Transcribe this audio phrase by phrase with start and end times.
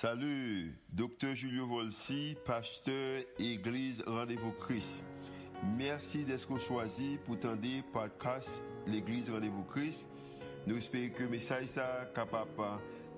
[0.00, 5.02] Salut, docteur Julio Volsi, pasteur Église Rendez-vous Christ.
[5.76, 10.06] Merci d'être choisi pour tendre podcast l'Église Rendez-vous Christ.
[10.68, 12.48] Nous espérons que le message est capable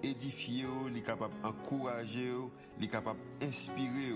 [0.01, 0.65] d'édifier,
[1.05, 2.33] capable d'encourager,
[2.81, 4.15] d'inspirer.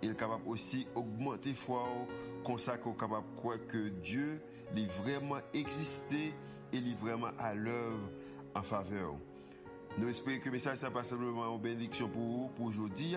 [0.00, 1.88] Il est capable aussi d'augmenter foi,
[2.44, 4.40] qu'on capable de croire que Dieu
[4.76, 6.32] est vraiment existé
[6.72, 8.08] et est vraiment à l'œuvre
[8.54, 9.16] en faveur.
[9.98, 13.16] Nous espérons que le message n'est pas simplement une bénédiction pour vous, pour aujourd'hui,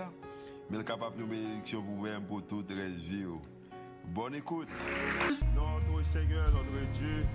[0.70, 3.26] mais capable de bénédiction pour vous-même, pour toute la vie.
[4.06, 4.70] Bonne écoute.
[5.56, 7.26] Notre Seigneur, notre Dieu,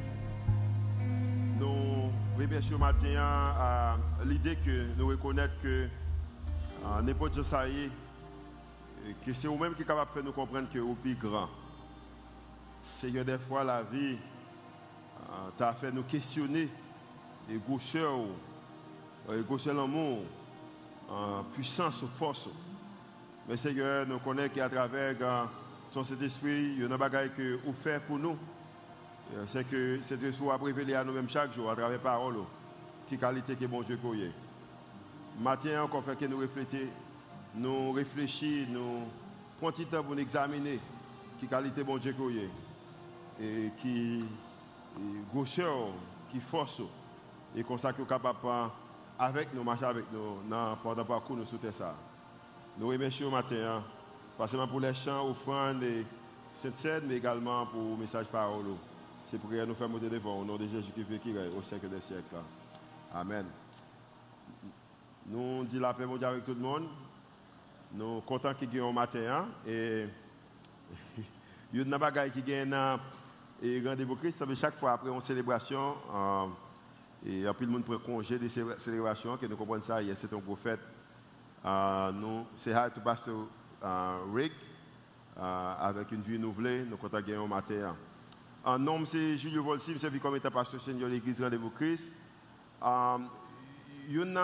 [1.60, 5.88] nous remercions matin à l'idée que nous reconnaissons que
[7.02, 7.90] n'importe ça y est,
[9.26, 11.50] que c'est vous-même qui est capable de nous comprendre que vous plus grand.
[12.98, 14.16] Seigneur, des fois, la vie
[15.58, 16.70] t'a fait nous questionner
[17.50, 18.20] et gaucheur
[19.48, 20.20] gaucher l'amour,
[21.10, 22.48] en puissance, force.
[23.48, 25.16] Mais Seigneur, nous connaissons qu'à travers
[25.92, 28.36] ton Saint-Esprit, il y a des choses que vous faites pour nous.
[29.48, 32.36] C'est que cet esprit a révélé à nous-mêmes chaque jour à travers la parole.
[33.08, 34.30] Qui qualité que bon Dieu connaît.
[35.38, 36.88] Matin, encore fait que nous réfléchissons,
[37.54, 39.02] nous réfléchissons, nous
[39.58, 40.78] prenons du temps pour nous examiner
[41.38, 42.48] qui qualité bon Dieu connaît.
[43.42, 44.24] Et qui
[45.32, 45.88] gaucheur,
[46.32, 46.80] qui force.
[47.56, 48.38] Et comme ça, que capable
[49.18, 50.38] avec nous, marcher avec nous
[50.82, 51.94] pendant le parcours nous souhaitons ça.
[52.78, 53.82] Nous remercions matin, hein,
[54.36, 56.04] pas seulement pour les chants, offrandes et
[56.52, 58.64] scène, mais également pour le message parole.
[59.30, 62.00] C'est pour nous faire monter devant au nom de Jésus qui qui au siècle des
[62.00, 62.36] siècles.
[63.14, 63.46] Amen.
[65.26, 66.84] Nous disons la paix mondiale avec tout le monde.
[67.92, 69.20] Nous sommes contents qu'il y ait un matin.
[69.30, 70.06] Hein, et
[71.72, 72.74] il y a une bagaille qui gagne
[73.62, 75.94] et rendez-vous Christ, chaque fois après une célébration.
[77.26, 80.40] Euh, et puis, le monde prend congé des célébrations, que nous comprenons ça, c'est un
[80.40, 80.80] prophète.
[81.64, 83.46] Euh, nous, c'est tout pasteur
[83.82, 84.52] euh, Rick,
[85.38, 87.96] euh, avec une vie renouvelée, nous comptons gagner au matin.
[88.64, 92.12] En nom, c'est Julio Volsi, je suis comme pasteur seigneur de l'église Rendez-vous Christ.
[92.82, 93.18] Euh,
[94.08, 94.38] il y a une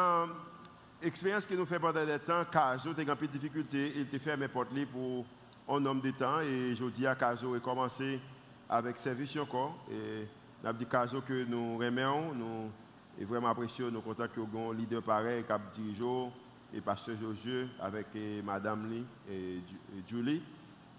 [1.02, 4.36] expérience qui nous fait pendant des temps, Caso a un peu de difficulté, il fait
[4.36, 5.24] mes portes pour
[5.68, 8.20] un homme de temps, et je dis à Caso, a commencé
[8.68, 9.76] avec service encore.
[9.90, 10.26] Et,
[10.62, 12.70] nous que nous remercions, nous
[13.18, 16.30] et vraiment appréciés, nous contents que nous leader pareil, Cap Dirigeau,
[16.72, 18.06] et Pasteur Josué, avec
[18.44, 19.60] Madame Lee et,
[20.06, 20.42] Julie.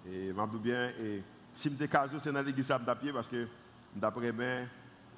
[0.08, 1.24] Et je bien, et
[1.56, 3.48] si je suis c'est dans l'église à pied parce que
[3.96, 4.68] d'après moi,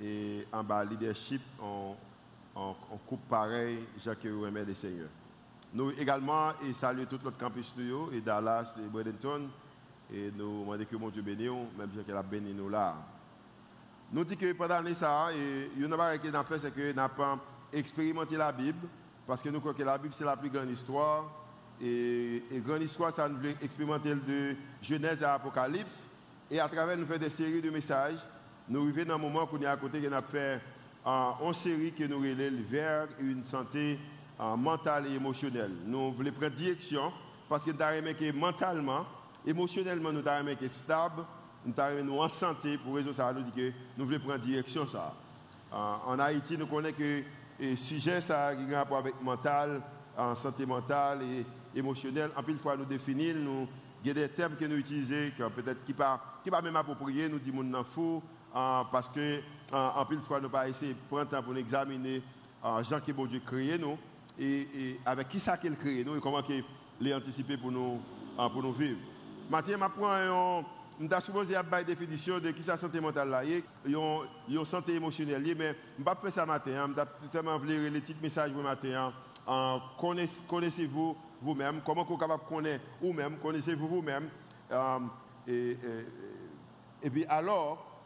[0.01, 1.95] et en bas leadership, on,
[2.55, 2.75] on,
[3.07, 5.09] coupe pareil, Jacques remet les seigneurs.
[5.73, 9.49] Nous également, et saluer tout notre campus studio, et Dallas et Bradenton,
[10.13, 12.95] et nous demandons que mon Dieu bénisse, même si a béni nous là.
[14.13, 17.39] Nous disons que pendant l'année, ça, et une chose nous fait, c'est que n'avons pas
[17.73, 18.87] expérimenté la Bible,
[19.25, 21.25] parce que nous croyons que la Bible, c'est la plus grande histoire.
[21.81, 26.03] Et, grande histoire, ça nous voulons expérimenter de Genèse à Apocalypse.
[26.51, 28.19] Et à travers, nous faisons des séries de messages.
[28.69, 30.61] Nous arrivons dans un moment où nous à côté, nous avons fait
[31.03, 33.97] une série qui nous relève vers une santé
[34.55, 35.71] mentale et émotionnelle.
[35.87, 37.11] Nous voulons prendre direction,
[37.49, 39.07] parce que nous avons mentalement,
[39.43, 41.23] émotionnellement, nous avons stable
[41.65, 43.31] nous sommes en santé pour résoudre ça.
[43.33, 45.13] Nous dit que nous voulons prendre direction ça.
[45.73, 47.23] Euh, en Haïti, nous connaissons que
[47.59, 49.81] le sujet ça qui a rapport avec mental,
[50.17, 51.45] en santé mentale et
[51.77, 52.31] émotionnelle.
[52.35, 53.67] En plus, fois nous définir, nous
[54.05, 57.63] il des termes que nous utilisons, peut-être qui pas qui pas même appropriés, nous disons
[57.63, 58.21] nous fou,
[58.53, 59.39] euh, parce que
[59.71, 62.21] en plus fois nous pas essayer de prendre temps pour examiner
[62.65, 63.97] euh, Jean qui bon Dieu créé nous
[64.37, 66.63] et, avec qui ça qu'il crée nous et comment qu'il
[66.99, 68.01] les anticiper pour nous
[68.35, 68.99] pour nous vivre.
[69.49, 70.65] Mathieu m'apprend un
[70.99, 73.41] nous avons supposé avoir une définition de qui la santé mentale là.
[73.85, 75.43] Une santé émotionnelle.
[75.57, 76.87] Mais je ne pas faire ça matin.
[76.87, 79.11] Je vais simplement lire les petits messages du matin.
[80.47, 81.81] Connaissez-vous vous-même?
[81.85, 83.37] Comment vous êtes capable de connaître vous-même?
[83.37, 84.29] Connaissez-vous vous-même?
[84.71, 84.99] Euh,
[85.47, 88.01] et, puis alors,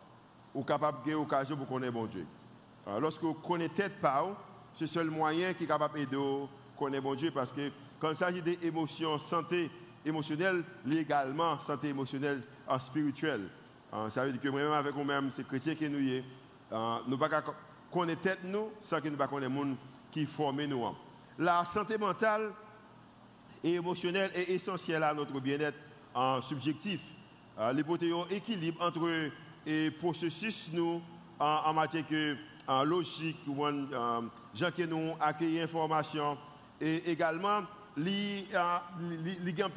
[0.53, 2.25] vous êtes capable de l'occasion pour connaître bon Dieu.
[2.99, 4.29] lorsque vous connaissez par
[4.73, 8.11] c'est le seul moyen qui est capable d'aider à connaître bon Dieu parce que quand
[8.11, 9.71] il s'agit d'émotions, santé
[10.05, 12.41] émotionnelle, légalement, santé émotionnelle,
[12.79, 13.49] spirituel.
[13.93, 16.23] Euh, ça veut dire que moi-même avec nous-mêmes, c'est chrétien qui nous est.
[16.71, 17.43] Euh, nous ne pouvons pas
[17.91, 19.75] connaître tête nous sans que nous ne connaître les gens
[20.11, 20.83] qui forment nous.
[21.39, 22.51] La santé mentale
[23.63, 25.77] et émotionnelle est essentielle à notre bien-être
[26.13, 26.99] en subjectif.
[27.59, 29.09] Euh, L'hypothèse équilibre entre
[29.65, 31.01] les processus nous
[31.39, 32.35] en, matière que
[32.67, 33.63] en logique, ou
[34.53, 36.37] gens qui nous accueillent information
[36.81, 37.61] et également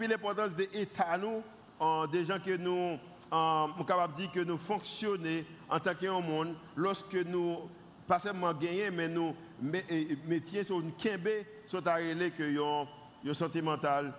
[0.08, 1.42] l'importance de l'état nous
[2.12, 2.98] des gens que nous
[3.30, 7.58] sommes capables de dire que nous fonctionnons en tant qu'un monde lorsque nous
[8.06, 11.28] pas seulement gagnons, mais nous mettons sur une kembe
[11.66, 12.86] sur ta que
[13.22, 14.12] une santé mentale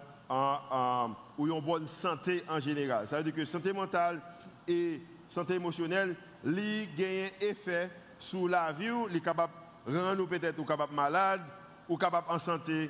[1.38, 3.08] ou une bonne santé en général.
[3.08, 4.22] Ça veut dire que santé mentale
[4.66, 6.16] et santé émotionnelle,
[6.46, 9.54] li gagne effet sur la vie, li capable
[9.86, 11.42] rendre nous peut-être ou capable malade
[11.90, 12.90] ou capable en santé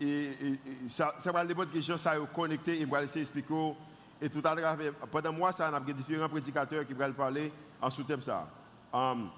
[0.00, 0.30] et,
[0.88, 3.74] ça, ça va dépendre de questions ça est connecté et va essayer expliquer
[4.22, 4.76] et tout à l'heure
[5.10, 8.48] pendant moi ça on a différents prédicateurs qui vont parler en sous-thème ça.
[8.92, 9.28] Um,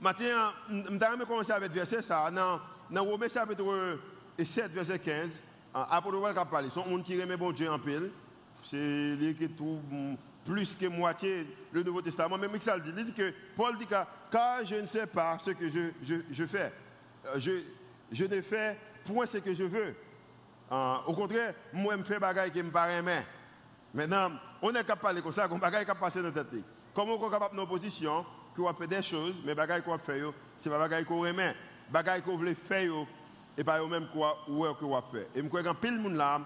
[0.00, 2.60] Maintenant, je vais commencer avec verset ça dans
[2.90, 3.98] dans Romains chapitre
[4.38, 5.40] 7 verset 15.
[5.74, 8.10] Après le va parler, son monde qui remet bon Dieu en pile.
[8.64, 8.76] C'est
[9.16, 9.80] lui qui trouve
[10.44, 12.38] plus que moitié le Nouveau Testament.
[12.38, 13.94] Même ça dit, il dit que Paul dit que
[14.30, 16.72] car je ne sais pas ce que je, je, je fais,
[17.26, 17.50] euh, je,
[18.10, 19.94] je ne fais point ce que je veux.
[20.70, 23.22] Euh, au contraire, moi, je fais des choses qui me paraissent main.
[23.94, 24.32] Maintenant,
[24.62, 26.64] on est capable de parler comme ça, comme bagaille qui passer dans tête.
[26.94, 28.24] Comment on est capable de opposition,
[28.56, 30.22] qu'on fait des choses, mais bagaille qu'on fait,
[30.56, 31.54] c'est pas bagaille qu'on remet.
[31.90, 32.92] Bagaille qu'on veut faire,
[33.56, 35.28] et pas eux-mêmes quoi, ou qu'on fait.
[35.34, 36.40] Et je crois a pile de monde là,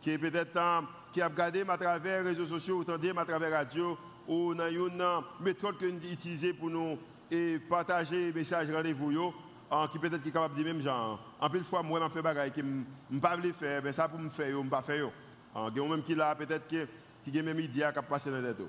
[0.00, 0.60] qui est peut-être
[1.12, 3.98] qui a regardé à travers les réseaux sociaux, ou à travers la radio,
[4.28, 5.02] ou dans une
[5.40, 6.98] méthode que nous utilisons pour nous
[7.30, 9.32] et partager les messages rendez-vous,
[9.90, 11.18] qui peut-être qui est capable de dire même genre.
[11.40, 14.08] En plus, fois, moi, je fais des choses que ne peux pas faire, mais ça
[14.08, 15.10] pour me faire, je ne pas faire.
[15.56, 16.78] Il y a même qui là, peut-être qui,
[17.24, 18.66] qui a même idée qui a passé dans les têtes.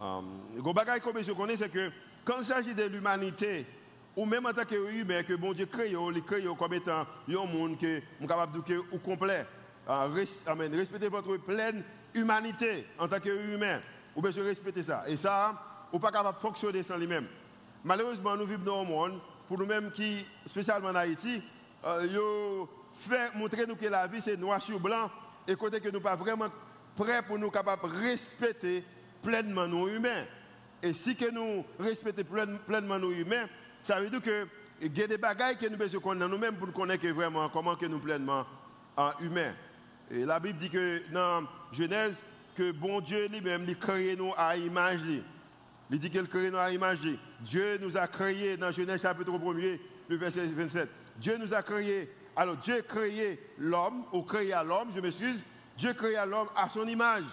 [0.00, 1.90] Le bagage que je connais, c'est que
[2.24, 3.66] quand il s'agit de l'humanité,
[4.16, 7.76] ou même en tant qu'humain, que bon Dieu crée, il crée comme étant un monde
[7.76, 9.46] qui est capable de ou complet.
[9.86, 10.74] Amen.
[10.74, 11.84] Respectez votre pleine
[12.14, 13.80] humanité en tant qu'humain.
[14.14, 15.04] Vous devez respecter ça.
[15.08, 15.60] Et ça,
[15.92, 17.26] vous pas capable de fonctionner sans lui-même.
[17.82, 21.42] Malheureusement, nous vivons dans un monde, pour nous-mêmes qui, spécialement en Haïti,
[21.84, 25.10] euh, fait montrer nous que la vie c'est noir sur blanc
[25.46, 26.48] et côté que nous pas vraiment
[26.96, 28.84] prêts pour nous capables de respecter
[29.22, 30.24] pleinement nos humains.
[30.82, 32.24] Et si que nous respectons
[32.66, 33.46] pleinement nos humains,
[33.82, 34.46] ça veut dire que
[34.80, 37.86] il y a des bagailles que nous devons connaître nous-mêmes pour connaître vraiment comment que
[37.86, 38.44] nous pleinement
[38.98, 39.54] euh, humains.
[40.10, 42.22] Et la Bible dit que dans Genèse,
[42.54, 45.00] que bon Dieu lui-même, il crée nous à image.
[45.90, 46.98] Il dit qu'il crée nous à image.
[47.40, 50.88] Dieu nous a créés dans Genèse chapitre 1er, le verset 27.
[51.18, 52.10] Dieu nous a créés.
[52.36, 55.40] Alors Dieu a créé l'homme, ou créé à l'homme, je m'excuse.
[55.76, 57.24] Dieu créa l'homme à son image.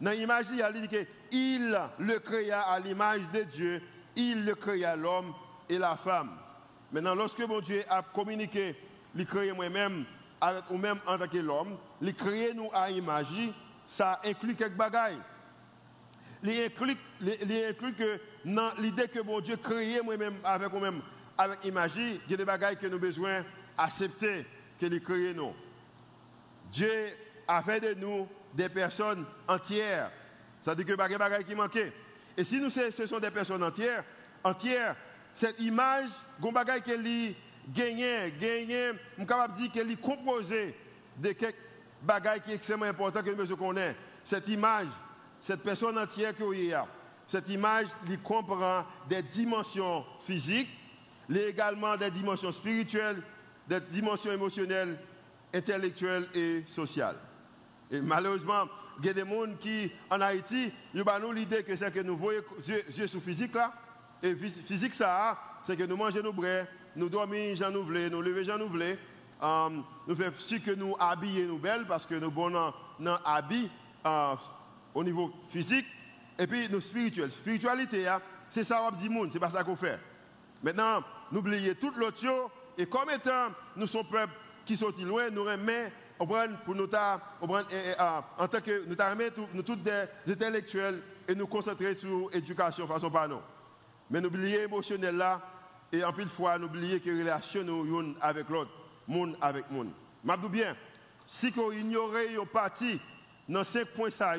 [0.00, 0.88] Dans l'image, il dit
[1.30, 3.82] qu'il le créa à l'image de Dieu.
[4.16, 5.32] Il le créa l'homme
[5.68, 6.30] et la femme.
[6.92, 8.76] Maintenant, lorsque mon Dieu a communiqué,
[9.14, 10.04] il créé moi-même
[10.70, 13.52] ou même en tant que l'homme, les créer nous à image,
[13.86, 15.20] ça inclut quelques bagailles.
[16.42, 18.20] Il inclut, que
[18.80, 21.02] l'idée que mon Dieu crée moi-même avec nous-même,
[21.36, 23.44] avec image, il y a des bagailles que nous avons besoin
[23.78, 24.44] d'accepter
[24.78, 25.54] qu'il crée nous.
[26.70, 27.06] Dieu
[27.46, 30.10] a fait de nous des personnes entières.
[30.62, 31.92] Ça veut dire que il bagailles qui manquent.
[32.36, 34.04] Et si nous, ce sont des personnes entières,
[34.44, 34.96] entières,
[35.34, 36.08] cette image,
[36.40, 37.36] il des bagailles qui
[37.72, 40.74] gagné, gagné, je capable de dire qu'elle est composée
[41.16, 41.56] de quelques
[42.02, 43.96] bagages qui sont extrêmement importants que nous connaissons.
[44.24, 44.86] Cette image,
[45.40, 46.86] cette personne entière qu'il y a,
[47.26, 47.86] cette image,
[48.22, 50.68] comprend des dimensions physiques,
[51.28, 53.22] mais également des dimensions spirituelles,
[53.68, 54.98] des dimensions émotionnelles,
[55.54, 57.16] intellectuelles et sociales.
[57.90, 58.64] Et malheureusement,
[59.00, 62.16] il y a des gens qui, en Haïti, ils ont l'idée que c'est que nous
[62.16, 62.42] voyons
[62.90, 63.72] Dieu sous physique là,
[64.22, 66.64] et physique ça, c'est que nous mangeons nos bras,
[66.96, 68.96] nous dormons, nous nous levons, nous.
[69.40, 73.70] Um, nous faisons ce que nous habillons nous belles parce que nous sommes dans habit
[74.04, 74.34] uh,
[74.92, 75.86] au niveau physique
[76.36, 77.30] et puis nous spirituels.
[77.30, 80.00] Spiritualité, hein, c'est ça qu'on dit c'est pas ça qu'on fait.
[80.60, 84.32] Maintenant, n'oubliez tout l'autre chose et comme étant nous sommes peuple
[84.64, 85.92] qui sont loin, nous remettons
[86.64, 92.86] pour nous en tant que nous nous tous des intellectuels et nous concentrer sur l'éducation
[92.86, 93.40] façon par nous.
[94.08, 95.40] Mais n'oubliez émotionnel là,
[95.92, 98.70] et en pile fois, n'oubliez que relation nous avec l'autre,
[99.08, 99.90] monde avec monde.
[100.22, 100.76] M'abdou bien,
[101.26, 103.00] si vous ignorez une partie
[103.48, 104.34] dans cinq points ça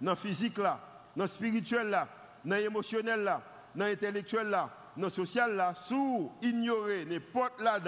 [0.00, 0.80] dans physique là,
[1.14, 2.08] dans spirituel là,
[2.44, 3.42] dans l'émotionnel là,
[3.74, 7.80] dans l'intellectuel là, dans le social là, sous ignorer n'importe là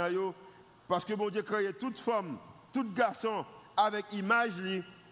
[0.89, 2.39] parce que mon Dieu créé toute femme,
[2.73, 3.45] tout garçon
[3.77, 4.53] avec image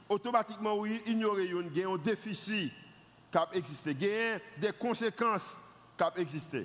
[0.08, 2.72] automatiquement oui, ignorer il y a un déficit
[3.30, 5.58] qui existe, des conséquences
[5.96, 6.58] qui existent.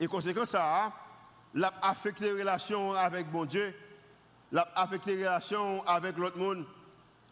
[0.00, 0.92] Et conséquent, ça a
[1.82, 3.74] affecté les relations avec mon Dieu,
[4.52, 6.64] l'a affecté les relations avec l'autre monde,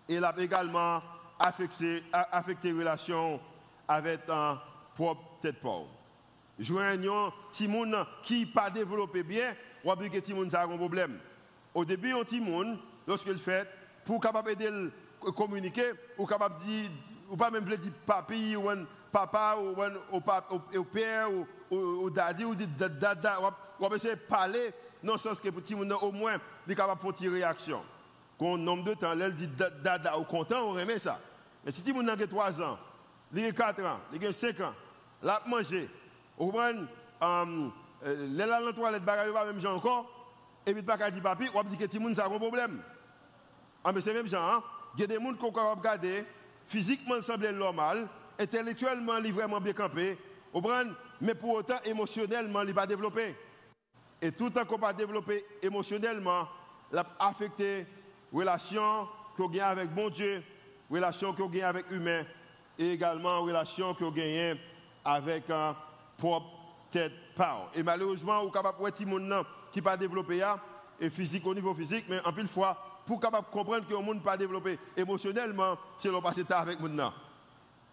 [0.09, 1.03] et l'a également
[1.39, 3.41] affecté, affecté les relations
[3.89, 4.61] avec un
[4.95, 5.89] propre tête pauvre.
[6.59, 11.19] Joignons Timoun qui pas développé bien, ou a que Timoun a un problème.
[11.75, 13.69] Au début, on Timoun, lorsqu'il fait,
[14.05, 14.71] pour capable aider
[15.33, 16.91] communiquer, ou capable dire,
[17.29, 18.69] ou pas même dire papi ou
[19.11, 19.75] papa ou
[20.13, 23.41] au père ou au daddy ou dada,
[23.81, 26.37] on va essayer de parler, non sens que monde au moins
[26.69, 27.83] est capable de une réaction.
[28.39, 29.49] Qu'on nombre de temps, elle dit
[29.83, 31.19] dada ou content, on remet ça.
[31.65, 32.79] Mais si monde a 3 ans,
[33.33, 34.75] il a 4 ans, il a 5 ans,
[35.23, 35.89] il a mangé,
[36.39, 36.81] vous comprenez,
[37.23, 37.69] euh,
[38.07, 40.07] euh, là dans la toilette, il pas même gens encore,
[40.67, 42.83] et puis pas dit papi, on dit que petit monde a un problème.
[43.85, 44.63] Ah mais c'est même genre, hein?
[44.95, 46.25] il y a des gens qui ont regarder,
[46.67, 50.19] physiquement semblent normal, intellectuellement, il vraiment bien campé,
[51.21, 53.35] mais pour autant, émotionnellement, il n'est pas développé.
[54.21, 56.49] Et tout en qu'on pas développé émotionnellement,
[56.93, 57.87] il a affecté
[58.33, 60.43] la relation qu'on gagne avec bon Dieu,
[60.91, 62.25] relation qu'on gagne avec humain,
[62.79, 64.59] et également relation qu'on gagne
[65.05, 65.77] avec un
[66.17, 66.47] propre
[66.91, 67.71] tête part.
[67.75, 70.43] Et malheureusement, on est capable de voir qui pas développé
[71.01, 74.23] et physique au niveau physique, mais en plus fois, pour capable comprendre que le monde
[74.23, 77.13] pas développé émotionnellement, c'est le passé avec monde.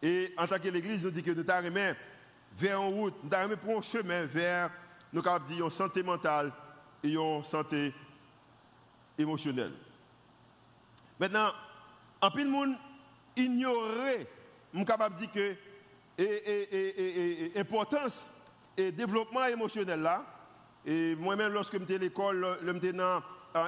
[0.01, 1.95] Et en tant que l'Église, nous dit que nous avons
[2.57, 4.71] vers en route, nous avons pour un chemin vers,
[5.11, 6.51] nous avons dit, une santé mentale
[7.03, 7.93] et une santé
[9.17, 9.73] émotionnelle.
[11.19, 11.49] Maintenant,
[12.21, 12.75] en de monde
[13.35, 14.27] ignorer,
[14.79, 15.55] suis capable de dire que
[17.55, 18.29] l'importance
[18.77, 20.25] et développement émotionnel là,
[20.85, 23.21] et moi-même, lorsque j'étais à l'école, j'étais dans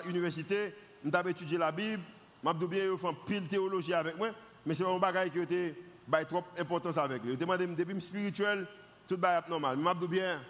[0.06, 2.02] l'université, j'ai étudié la Bible,
[2.44, 4.30] j'ai bien fait pile théologie avec moi,
[4.66, 5.76] mais c'est un bagage qui était
[6.08, 7.34] bah, trop importance avec lui.
[7.34, 8.68] Je demande depuis spirituel,
[9.08, 9.78] tout est normal.
[9.78, 10.42] Je bien,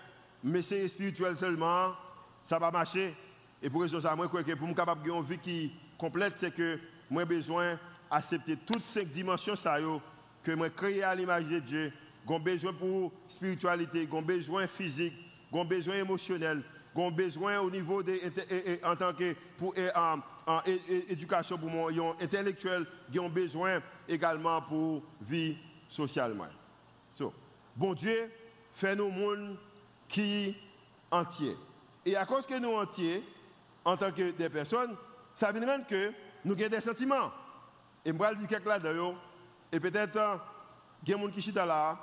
[0.43, 1.93] mais c'est spirituel seulement,
[2.43, 3.15] ça va marcher.
[3.61, 6.53] Et pour raison ça, moi, je que pour me capable une vie qui complète, c'est
[6.53, 6.79] que
[7.09, 7.77] moi besoin
[8.09, 9.79] d'accepter toutes cinq dimensions ça,
[10.43, 11.93] que moi créé à l'image de Dieu.
[12.27, 15.13] J'ai besoin pour spiritualité, j'ai besoin physique,
[15.53, 16.63] j'ai besoin émotionnel,
[16.95, 18.13] j'ai besoin au niveau de,
[18.85, 20.19] en tant que pour en,
[21.09, 21.89] éducation pour
[22.21, 25.57] intellectuel, j'ai besoin également pour vie
[25.89, 26.47] socialement.
[27.15, 27.33] So,
[27.75, 28.31] bon Dieu
[28.73, 29.57] fait nous monde
[30.07, 30.55] qui
[31.11, 31.55] entier.
[32.05, 33.23] Et à cause que nous entiers,
[33.85, 34.95] en tant que des personnes,
[35.35, 36.11] ça veut dire que
[36.45, 37.31] nous avons des sentiments.
[38.05, 39.15] Et je vais dire quelque là-dedans.
[39.73, 40.39] Et peut-être,
[41.03, 41.97] il y a des gens qui sont là,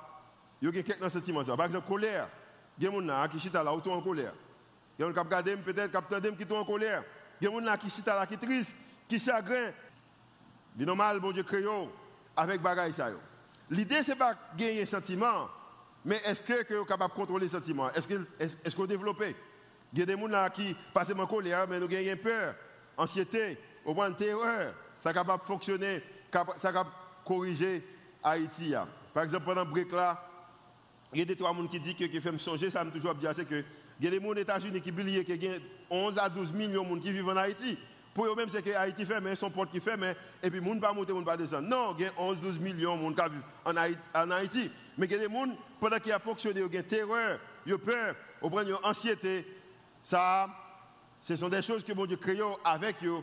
[0.61, 1.45] il y a quelques sentiments.
[1.45, 2.29] Par exemple, colère.
[2.77, 4.33] Il y a des gens qui sont là, qui en colère.
[4.99, 7.05] Il y a des gens qui peut-être qui sont en colère.
[7.41, 8.75] Il y a des gens qui sont là, qui sont tristes,
[9.09, 9.71] qui sont chagrins.
[10.77, 11.65] C'est normal, bon Dieu, créé
[12.37, 13.09] avec bagaille ça.
[13.71, 15.49] L'idée, ce n'est pas gagner un sentiment,
[16.05, 19.37] mais est-ce que vous êtes capable de contrôler les sentiments Est-ce que que vous développez
[19.93, 22.57] Il y a des gens qui passent en colère, mais nous gagnons peur,
[22.97, 24.75] anxiété, au moins terreur.
[24.97, 26.03] Ça est capable de fonctionner,
[26.59, 27.00] ça est de
[27.31, 27.85] corriger
[28.25, 28.75] Haïti.
[29.15, 29.89] Par exemple, pendant le break
[31.13, 32.91] il y a des trois personnes qui disent que qui fait me songer, ça me
[32.91, 33.65] toujours dire, c'est que
[34.01, 35.59] il y a des gens aux États-Unis qui bilient qu'il y a
[35.91, 37.79] 11 à 12 millions de gens qui vivent en Haïti.
[38.15, 40.93] Pour eux-mêmes, c'est que Haïti mais son porte qui mais, et puis, les gens pas
[40.93, 41.69] monter, les pas descendre.
[41.69, 43.43] Non, il y a 11-12 millions de gens qui vivent
[44.15, 44.71] en Haïti.
[44.99, 45.47] Mais il y a des gens,
[45.79, 48.89] pendant qu'il a fonctionné, il y a terreur, il y a peur, il y a
[48.89, 49.47] anxiété.
[50.03, 50.49] Ça,
[51.21, 53.23] ce sont des choses que mon Dieu crée avec eux,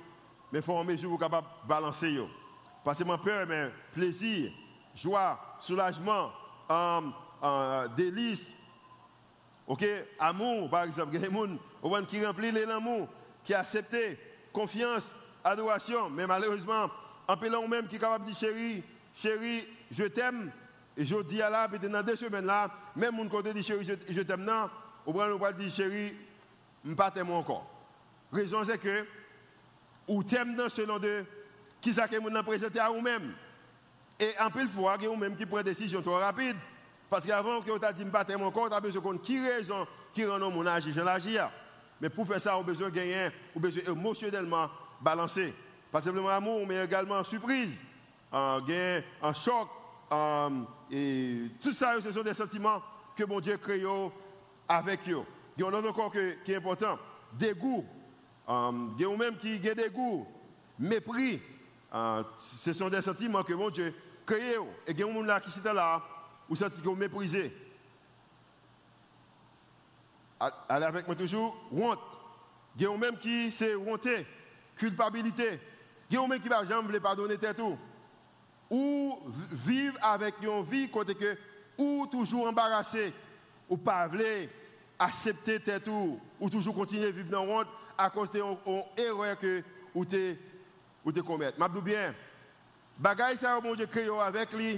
[0.52, 2.18] mais il faut en mesure vous capable balancer.
[2.18, 2.26] Pas
[2.94, 4.52] seulement peur, mais plaisir,
[4.96, 6.32] joie, soulagement,
[6.70, 7.02] euh,
[7.44, 8.54] euh, délice,
[9.68, 9.86] ok,
[10.20, 11.16] amour, par exemple.
[11.16, 13.08] Il y a des gens qui remplissent l'amour,
[13.44, 14.18] qui acceptent
[14.52, 15.04] confiance,
[15.44, 16.10] adoration.
[16.10, 16.90] Mais malheureusement,
[17.28, 18.84] en pelant même qui est capable de dire chérie,
[19.16, 20.52] chérie, je t'aime.
[20.96, 24.22] Et je dis à la, dans deux semaines là, même mon côté dit chérie, je,
[24.22, 24.70] t'aime, non,
[25.06, 26.14] au point on va dire chérie,
[26.84, 27.70] je ne pas t'aimer encore.
[28.32, 29.06] Raison c'est que,
[30.08, 31.24] ou t'aime dans selon de
[31.88, 33.34] qui ça que vous présenté à vous-même?
[34.20, 36.58] Et en plus fois, a vous-même qui prend des décisions trop rapides.
[37.10, 39.88] Parce qu'avant que vous dit ne pas t'aimer encore, tu as besoin de qui raison
[40.14, 41.38] qui rend mon agir, je l'agis.
[42.02, 45.56] Mais pour faire ça, on a besoin de gagner, a besoin émotionnellement balancer.
[45.90, 47.80] Pas simplement amour, mais également surprise,
[48.34, 49.70] un gain, un choc.
[50.92, 52.82] et tout ça, ce sont des sentiments
[53.16, 53.84] que mon Dieu crée
[54.68, 55.24] avec eux.
[55.58, 57.00] Il y en a encore qui est important.
[57.32, 57.86] Dégoût.
[58.50, 60.28] il y a même qui a dégoût.
[60.78, 61.40] Mépris.
[62.38, 63.94] Ce sont des sentiments que mon Dieu
[64.26, 64.56] crée.
[64.86, 66.04] Et il y a des gens qui sont là,
[66.50, 67.56] ou sentent qu'ils méprisé.
[70.40, 72.00] Allez avec moi toujours, honte.
[72.76, 74.08] Il y a même qui c'est honte,
[74.76, 75.60] culpabilité.
[76.10, 77.78] Il y a même qui va jamais pardonner tout.
[78.70, 79.20] Ou
[79.52, 81.38] vivre avec une vie côté que
[81.78, 83.14] ou toujours embarrassé
[83.70, 84.50] ou pas voulu
[85.00, 87.68] accepter tout ou toujours continuer à vivre dans honte
[87.98, 88.42] à cause de
[89.02, 89.64] erreur que
[89.96, 90.36] ou te
[91.08, 91.58] ou te commettre.
[91.58, 92.14] M'a bien.
[93.00, 94.78] Bagay ça mon Dieu créé avec lui,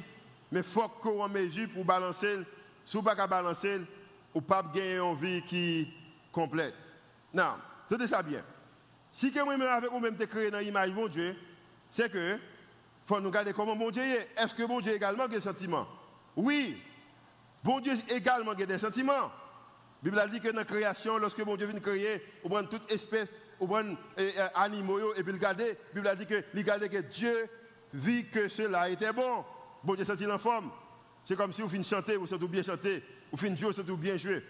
[0.52, 2.38] mais faut qu'on mesure pour balancer,
[2.86, 3.82] sous pas balancer
[4.36, 5.92] ou pas gagner une vie qui
[6.32, 6.76] complète.
[7.34, 7.56] Non,
[7.90, 8.44] tout ça bien.
[9.12, 11.36] Si que moi-même avec vous-même te créé dans l'image mon Dieu,
[11.90, 12.38] c'est que
[13.08, 14.30] faut nous regarder comment mon Dieu est.
[14.38, 15.88] Est-ce que mon Dieu également a des sentiments?
[16.36, 16.80] Oui.
[17.64, 19.32] Bon Dieu également a des sentiments.
[20.04, 22.92] La Bible dit que dans la création, lorsque mon Dieu vient créer, on prend toute
[22.92, 23.84] espèce, on prend
[24.18, 25.54] eh, eh, animaux, et puis il la
[25.94, 27.48] Bible a dit que, que Dieu
[27.94, 29.44] vit que cela était bon.
[29.84, 30.72] Bon Dieu sent-il en forme?
[31.24, 33.96] C'est comme si vous finissez chanter, vous sentez bien chanter, vous finissez jouer, vous sentez
[33.96, 34.44] bien jouer.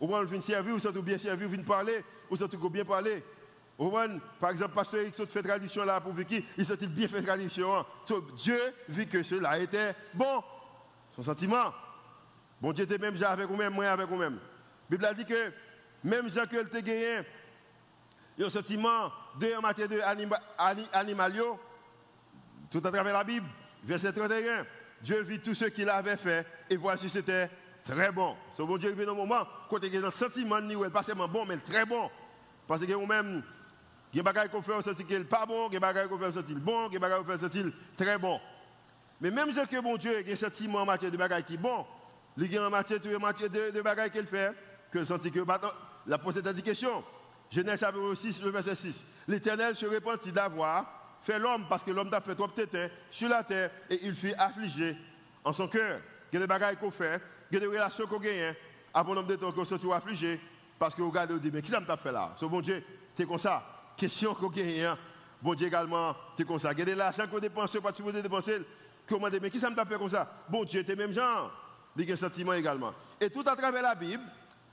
[0.00, 3.22] Vous finissez servir, vous sentez bien servir, vous finissez parler, vous sentez bien parler.
[4.40, 7.84] Par exemple, Pasteur Eric fait tradition là pour Vicky, il sent bien fait tradition.
[8.36, 10.42] Dieu vit que cela était bon.
[11.16, 11.72] Son sentiment.
[12.60, 14.38] Bon Dieu était même déjà avec vous-même, moi avec vous-même.
[14.90, 15.52] La Bible a dit que
[16.04, 17.20] même Jean que te gagné,
[18.40, 21.32] un sentiment de en matière d'animal,
[22.70, 23.46] tout à travers la Bible,
[23.84, 24.66] verset 31.
[25.02, 27.50] Dieu vit tout ce qu'il avait fait et voici c'était
[27.84, 28.36] très bon.
[28.56, 30.58] Ce bon Dieu vit dans un moment, quand il y a un sentiment,
[30.90, 32.10] pas seulement bon, mais très bon.
[32.66, 33.42] Parce que vous-même,
[34.12, 35.92] il y a des choses qu'on fait au senti qu'il pas bon, il y a
[35.92, 37.64] des choses qu'on fait au senti bon, il y a des choses qu'on fait senti
[37.96, 38.40] très bon.
[39.20, 41.84] Mais même si bon Dieu a un sentiment en matière de bagages qui est bon,
[42.36, 44.52] il y a en matière de, de, qu'il fait,
[44.90, 45.40] que senti que
[46.06, 47.04] la pose des questions.
[47.52, 49.04] Genèse chapitre 6, le verset 6.
[49.28, 50.86] L'Éternel se repentit d'avoir
[51.22, 54.34] fait l'homme parce que l'homme a fait trop de sur la terre et il fut
[54.38, 54.96] affligé
[55.44, 56.00] en son cœur.
[56.32, 58.54] Il y a des bagages qu'on fait, il y a des relations qu'on gagne,
[58.94, 60.40] après un nombre de temps qu'on se trouve affligé
[60.78, 62.32] parce que vous regardez, vous dites, mais qui ça m'a fait là?
[62.36, 62.82] Ce bon Dieu,
[63.16, 63.62] c'est comme ça
[63.96, 64.82] question qu'on gagne.
[64.82, 64.98] Hein.
[65.40, 66.70] Bon Dieu également, tu comme ça.
[66.70, 68.62] Regardez l'argent qu'on dépense, pas tu veux dépenser.
[69.08, 70.28] Comment mais qui ça me fait comme ça?
[70.48, 71.52] Bon Dieu, es même genre.
[71.96, 72.94] Il y a un sentiment également.
[73.20, 74.22] Et tout à travers la Bible,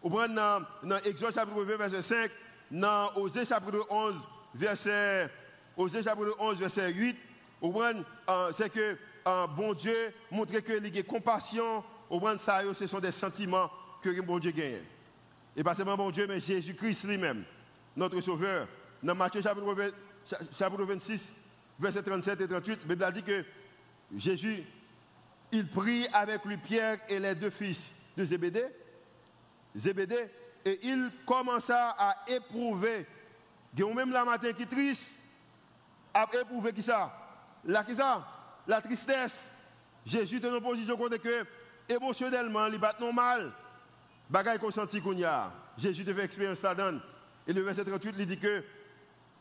[0.02, 2.32] on prend dans, dans Exode chapitre 20, verset 5,
[2.72, 4.16] dans Osée chapitre 11,
[4.54, 5.30] verset,
[5.76, 7.18] Osée chapitre 11, verset 8,
[7.62, 7.92] on prend,
[8.30, 8.98] euh, c'est que
[9.28, 11.84] euh, bon Dieu montre que il y a compassion,
[12.40, 13.70] ça, ce sont des sentiments
[14.02, 14.82] que bon Dieu gagne.
[15.56, 17.44] Et pas seulement bon Dieu, mais Jésus-Christ lui-même,
[17.96, 18.68] notre Sauveur,
[19.04, 21.34] dans Matthieu chapitre, 26,
[21.80, 23.44] verset 37 et 38, la Bible a dit que
[24.16, 24.64] Jésus,
[25.52, 28.66] il prit avec lui Pierre et les deux fils de Zébédée,
[29.76, 30.30] Zébédée
[30.66, 33.06] et il commença à éprouver.
[33.80, 35.14] A même la matin qui triste,
[36.14, 37.12] à éprouver qui ça?
[37.64, 38.26] La qui ça?
[38.68, 39.50] La tristesse.
[40.06, 41.46] Jésus est dans une position que
[41.88, 43.52] émotionnellement, il pas normal.
[44.30, 45.52] Bagaille qu'on sentit qu'on y a.
[45.78, 47.00] Jésus devait expérience là-dedans.
[47.48, 48.64] Et le verset 38, il dit que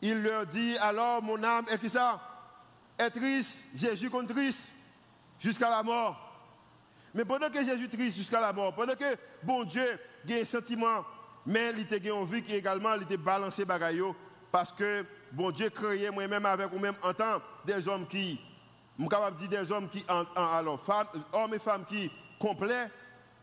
[0.01, 2.19] il leur dit alors mon âme est qui ça?
[2.97, 4.69] Est triste, Jésus compte triste
[5.39, 6.25] jusqu'à la mort.
[7.13, 11.05] Mais pendant que Jésus triste jusqu'à la mort, pendant que bon Dieu a un sentiment,
[11.49, 14.03] mais il était envie qui également il était balancé bagaille
[14.51, 18.39] parce que bon Dieu créé moi-même avec vous-même en tant des hommes qui,
[19.09, 22.89] capable de dire des hommes qui, alors femmes, hommes et femmes qui complets,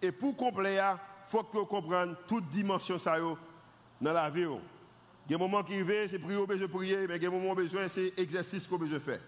[0.01, 4.43] et pour complet, il faut que vous compreniez toute dimension ça dans la vie.
[4.43, 7.19] Il y a des moments qui arrivent, c'est prier, besoin prier, mais il y a
[7.19, 9.21] des moments besoin, c'est exercice qu'on besoin faire.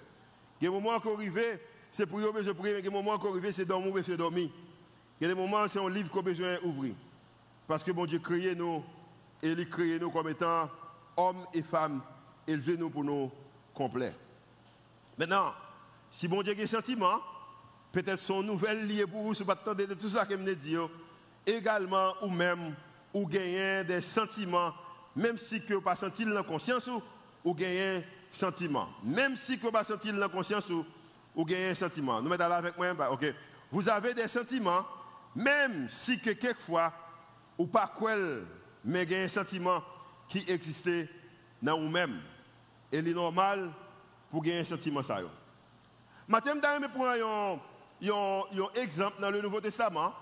[0.61, 1.59] Il y a des moments qui arrivent,
[1.91, 4.15] c'est prier, besoin prier, mais il y a des moments qui arrivent, c'est dormir, besoin
[4.15, 4.51] dormir.
[5.21, 6.95] Il y a des moments, c'est un livre qu'on besoin ouvrir.
[7.69, 8.83] Parce que bon Dieu créé nous,
[9.41, 10.69] et il crée nous comme étant
[11.17, 12.01] hommes et femmes,
[12.47, 13.31] élevé nous pour nous
[13.73, 14.17] complets.
[15.17, 15.53] Maintenant,
[16.11, 17.21] si bon Dieu a des sentiments,
[17.93, 20.77] peut-être son nouvelle liée pour vous, si vous attendez de tout ça que je dit,
[21.47, 22.75] également, ou même,
[23.15, 24.73] ou gagner des sentiments
[25.19, 27.03] même si que vous pas senti dans la conscience ou,
[27.45, 28.89] ou gagnez sentiment.
[29.03, 30.87] Même si vous pas senti dans la conscience ou,
[31.35, 32.23] ou gagnez sentiment.
[32.23, 33.35] Nous mettons là avec moi, ok?
[33.71, 34.87] Vous avez des sentiments,
[35.35, 36.93] même si que quelquefois,
[37.59, 38.15] ou pas quoi,
[38.85, 39.83] mais gagnez un sentiment
[40.29, 41.09] qui existait
[41.61, 42.21] dans vous-même.
[42.91, 43.71] Et c'est normal
[44.31, 45.19] pour gagner un sentiment ça.
[45.21, 45.25] Je
[46.35, 47.61] vais prendre
[48.03, 50.15] un, exemple dans le Nouveau Testament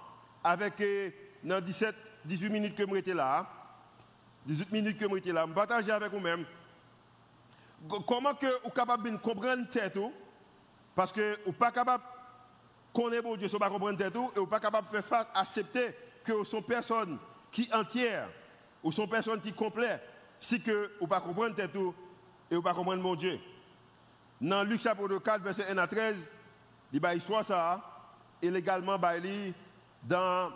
[0.42, 1.10] avec euh,
[1.44, 1.94] dans 17,
[2.24, 3.46] 18 minutes que je là.
[4.46, 6.44] 18 minutes que je suis là, je partager avec vous-même
[8.06, 9.98] comment que vous êtes capable de comprendre tête
[10.94, 14.30] parce que vous n'êtes pas capable de connaître Dieu, vous pas comprendre tête et vous
[14.40, 15.94] n'êtes pas capable de faire face, accepter
[16.26, 17.18] que sont personnes
[17.50, 18.28] qui entières,
[18.82, 20.02] ou sont personnes qui complètes,
[20.40, 21.74] si que vous pas comprendre tête
[22.50, 23.38] et vous pas mon Dieu.
[24.40, 26.30] Dans Luc chapitre 4, verset 1 à 13,
[26.92, 27.82] il y a histoire ça,
[28.42, 28.98] et également
[30.02, 30.50] dans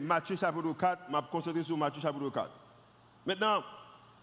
[0.00, 2.50] Matthieu chapitre 4, je vais me concentrer sur Matthieu chapitre 4.
[3.24, 3.62] Maintenant,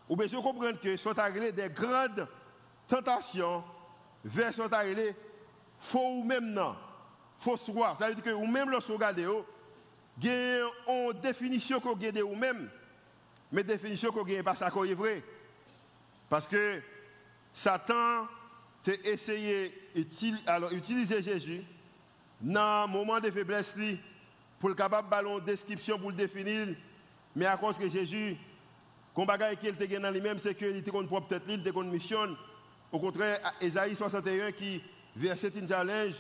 [0.09, 2.27] vous devez comprendre que sont arrivées des grandes
[2.88, 3.63] tentations
[4.25, 5.15] vers sont arrivées
[5.79, 6.75] faut ou même non,
[7.38, 7.97] faut voir.
[7.97, 9.25] Ça veut dire que vous même lorsque vous regardez,
[10.27, 12.69] avez une définition que vous avez vous même,
[13.51, 15.23] mais définition vous n'avez pas ça est vrai.
[16.29, 16.82] Parce que
[17.53, 18.27] Satan a
[19.05, 21.62] essayé d'utiliser Jésus
[22.41, 23.75] dans un moment de faiblesse
[24.60, 26.67] pour le capable de une description pour le définir,
[27.36, 28.38] mais à cause que Jésus
[29.23, 32.38] le bagage qu'il était dans lui-même, c'est qu'il était propre tête, il était mission.
[32.91, 34.82] Au contraire, Esaïe 61 qui
[35.15, 36.13] verset une challenge,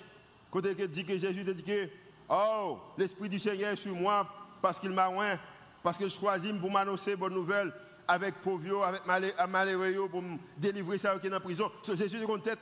[0.51, 1.89] côté qui dit que Jésus dit que,
[2.29, 4.27] oh, l'Esprit du Seigneur est sur moi
[4.61, 5.37] parce qu'il m'a oint
[5.83, 7.73] parce que je choisis pour m'annoncer bonne nouvelle
[8.07, 9.01] avec pauvres, avec
[9.47, 11.71] malheureux, pour me délivrer ça qui est en prison.
[11.83, 12.59] So, Jésus est en tête.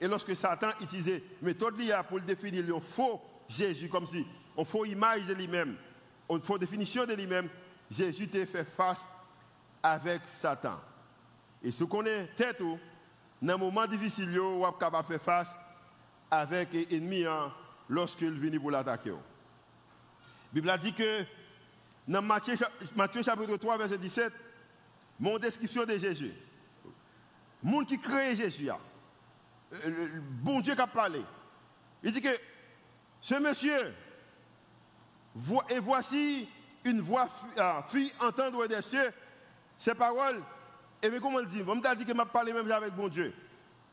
[0.00, 1.74] Et lorsque Satan utilisait méthode
[2.08, 4.26] pour le définir, il faux Jésus, comme si
[4.56, 5.76] on faut image de lui-même,
[6.28, 7.48] on faut définition de lui-même,
[7.90, 9.02] Jésus t'a fait face
[9.82, 10.80] avec Satan.
[11.62, 12.62] Et ce qu'on est tête,
[13.42, 15.58] dans un moment difficile, on est faire face
[16.30, 17.52] avec l'ennemi hein,
[17.88, 19.10] lorsqu'il vient pour l'attaquer.
[19.10, 19.16] La
[20.52, 21.24] Bible a dit que
[22.08, 22.56] dans Matthieu,
[23.22, 24.32] chapitre 3, verset 17,
[25.18, 26.32] mon description de Jésus.
[27.62, 28.78] Le monde qui crée Jésus, hein,
[29.84, 31.22] le bon Dieu qui a parlé.
[32.02, 32.28] Il dit que
[33.20, 33.92] ce monsieur,
[35.70, 36.48] et voici
[36.84, 39.12] une voix euh, fille entendre des cieux
[39.78, 40.42] ces paroles.
[41.02, 41.62] Et mais comment le dit?
[41.66, 43.34] On m'a dit que m'a parlé même avec bon Dieu.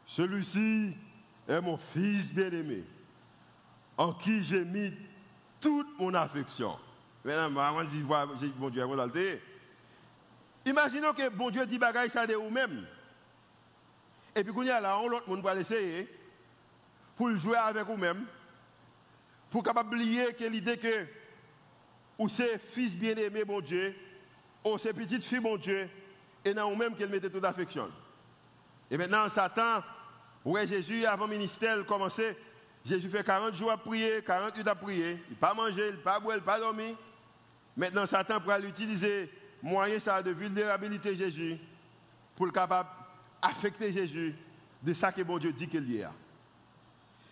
[0.05, 0.95] Celui-ci
[1.47, 2.83] est mon fils bien-aimé,
[3.97, 4.93] en qui j'ai mis
[5.59, 6.77] toute mon affection.
[7.23, 8.83] Maintenant, avant de bon Dieu,
[10.65, 12.85] Imaginons que bon Dieu dit bagaille ça de vous-même.
[14.35, 16.07] Et puis, quand il y a là, on l'autre monde va l'essayer
[17.15, 18.25] pour jouer avec vous-même,
[19.49, 21.05] pour capable oublier que l'idée que
[22.17, 23.95] ou c'est fils bien-aimé, mon Dieu,
[24.63, 25.89] ou c'est petite fille, mon Dieu,
[26.45, 27.89] et dans vous-même qu'elle mettait toute affection.
[28.89, 29.81] Et maintenant, Satan,
[30.45, 32.37] ouais, Jésus, avant ministère, commençait,
[32.85, 36.01] Jésus fait 40 jours à prier, 48 à prier, il n'a pas mangé, il n'a
[36.01, 36.95] pas boire, il n'a pas dormir.
[37.77, 41.57] Maintenant, Satan pourra l'utiliser, moyen ça de vulnérabilité Jésus,
[42.35, 42.89] pour le capable
[43.41, 44.35] affecter Jésus
[44.81, 46.11] de ça que bon Dieu dit qu'il y a.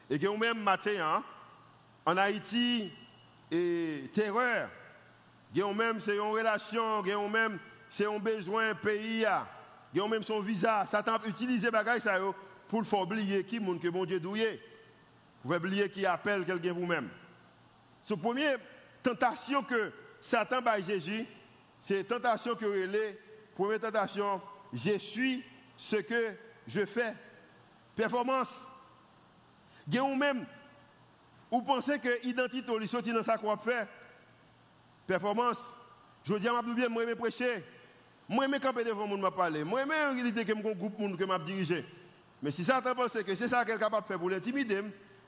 [0.10, 1.24] Et que même matin, hein,
[2.06, 2.92] en Haïti,
[3.52, 4.70] et terreur,
[5.54, 7.60] même c'est une relation, même
[7.90, 9.26] c'est un besoin pays,
[9.94, 10.86] même son visa.
[10.86, 12.04] Satan utilise les bagages
[12.70, 14.62] pour le faire oublier qui monde que bon Dieu doué.
[15.44, 17.10] Vous oublier qui appelle quelqu'un vous-même.
[18.04, 18.56] Ce premier
[19.02, 21.26] tentation que Satan bat Jésus,
[21.82, 23.20] c'est tentation que est
[23.56, 24.42] première tentation,
[24.74, 25.44] je suis
[25.78, 26.36] ce que
[26.68, 27.16] je fais.
[27.96, 28.50] Performance.
[29.88, 30.46] Vous même,
[31.50, 33.88] vous pensez que l'identité est sortie dans sa qu'on fait?
[35.08, 35.58] Performance.
[36.24, 37.64] Je dis à ma bien, moi, je prêcher.
[38.30, 39.64] Moi, je camper devant monde, parler.
[39.64, 41.86] Moi, je réalité que un groupe monde que m'a dirigé.
[42.42, 44.82] Mais si Satan pense que c'est ça qu'elle est capable de faire pour l'intimider,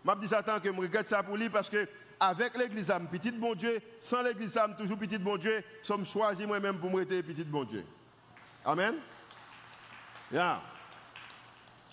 [0.06, 1.88] je dis Satan que je regrette ça pour lui parce que
[2.20, 6.92] avec l'église petit bon Dieu, sans l'église toujours petit bon Dieu, sommes choisis moi-même pour
[6.92, 7.86] me petit bon Dieu.
[8.66, 8.96] Amen.
[10.32, 10.62] Yeah.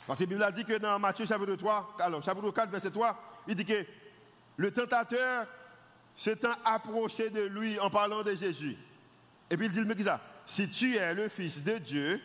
[0.06, 2.90] Parce que la Bible a dit que dans Matthieu chapitre 3, alors chapitre 4, verset
[2.90, 3.84] 3, il dit que
[4.56, 5.46] le tentateur
[6.14, 8.76] s'étant approché de lui en parlant de Jésus.
[9.50, 12.20] Et puis il dit, mais ça, si tu es le Fils de Dieu,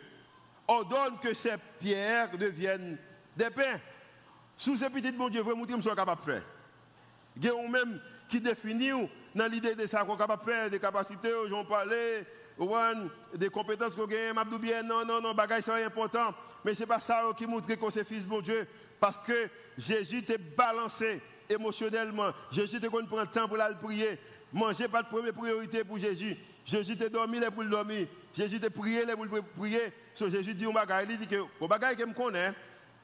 [0.68, 2.98] ordonne que ces pierres deviennent
[3.36, 3.80] des pains.
[4.56, 6.42] Sous ces petites bon Dieu, vous montrer ce qu'on capable de faire.
[7.36, 8.90] Il y a même qui définit
[9.34, 12.26] dans l'idée de ça qu'on est capable de faire, des capacités, j'en parlais,
[13.34, 16.34] des compétences qu'on a, m'a bien, non, non, non, bagaille c'est important.
[16.64, 18.66] Mais ce n'est pas ça qui montre que c'est fils bon Dieu.
[18.98, 22.30] Parce que Jésus t'est balancé émotionnellement.
[22.50, 24.18] Jésus te prendre le temps pour aller prier.
[24.52, 26.36] Manger pas de première priorité pour Jésus.
[26.64, 28.06] Jésus te dormi pour le dormir.
[28.34, 29.92] Jésus te prié pour prier.
[30.14, 32.52] So, Jésus dit au bagaille, il dit que au bagaille que me connaît,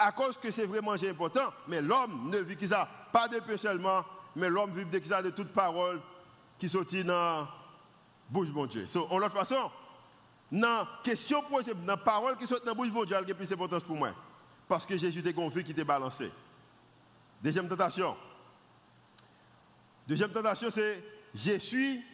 [0.03, 3.57] à cause que c'est vraiment important, mais l'homme ne vit que ça, pas de peu
[3.57, 6.01] seulement, mais l'homme vit de ça de toute parole
[6.59, 7.47] qui sortit dans
[8.29, 8.87] bouche de Dieu.
[8.87, 9.71] So, en l'autre façon,
[10.51, 13.83] dans question posée, dans parole qui sort dans bouche de Dieu, elle a plus d'importance
[13.85, 14.13] pour moi.
[14.69, 16.31] Parce que Jésus était confié qui était balancé.
[17.43, 18.17] Deuxième tentation.
[20.07, 22.05] Deuxième tentation, c'est je suis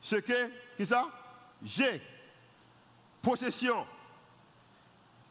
[0.00, 1.06] ce que, qui ça?
[1.62, 2.02] J'ai.
[3.22, 3.86] Possession.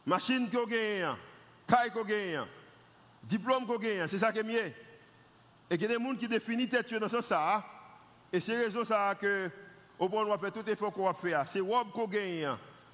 [0.06, 1.16] Machine qu'on gagne,
[1.68, 2.42] caille qu'on gagne,
[3.24, 4.72] diplôme qu'on gagne, c'est ça qui est mieux.
[5.70, 7.64] Et il y a des gens qui définissent tête dans ce sens.
[8.32, 9.50] Et c'est raison ça que
[10.00, 11.48] au bon on faire tout effort qu'on va faire.
[11.48, 12.50] C'est robe qu'on gagne,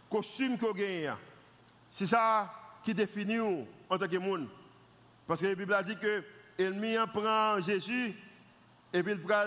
[0.10, 1.14] costume qu'on gagne.
[1.92, 2.52] C'est ça
[2.84, 3.40] qui définit
[3.90, 4.48] en tant que monde.
[5.28, 6.24] Parce que la Bible a dit que
[6.58, 8.16] l'ennemi prend Jésus
[8.92, 9.46] et puis il prend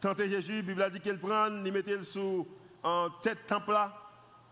[0.00, 2.46] tenter Jésus, la Bible a dit qu'il prend, il met sous
[2.82, 3.76] en tête temple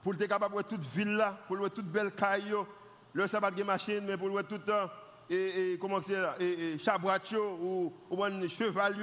[0.03, 2.55] pour être capable de voir toute ville pour voir toute belle caille,
[3.17, 4.61] le sabbat de machine, mais pour voir tout
[5.31, 6.79] et, et comment c'est et, et
[7.33, 8.95] ou ou cheval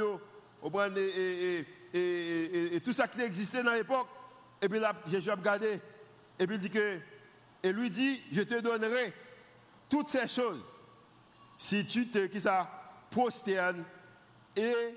[0.61, 4.07] ou et, et, et, tout ça qui existait dans l'époque.
[4.61, 5.81] Et puis là, Jésus a regardé
[6.37, 6.99] et puis il dit que
[7.63, 9.13] et lui dit, je te donnerai
[9.89, 10.63] toutes ces choses
[11.57, 12.69] si tu te qui ça
[13.09, 13.83] prosternes
[14.55, 14.95] et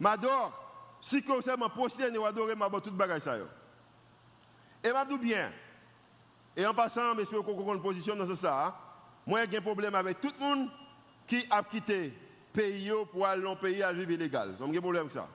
[0.00, 0.98] m'adore.
[1.00, 3.36] Si que me prosterne et adorer, m'a tout bagage ça.
[4.82, 5.52] Et m'a bien.
[6.56, 8.66] Et en passant, j'espère qu'on une position dans ce ça.
[8.66, 8.74] Hein.
[9.26, 10.68] Moi, j'ai un problème avec tout le monde
[11.26, 12.12] qui a quitté le
[12.52, 14.54] pays pour aller dans le pays à vivre illégal.
[14.58, 15.28] J'ai un problème avec ça.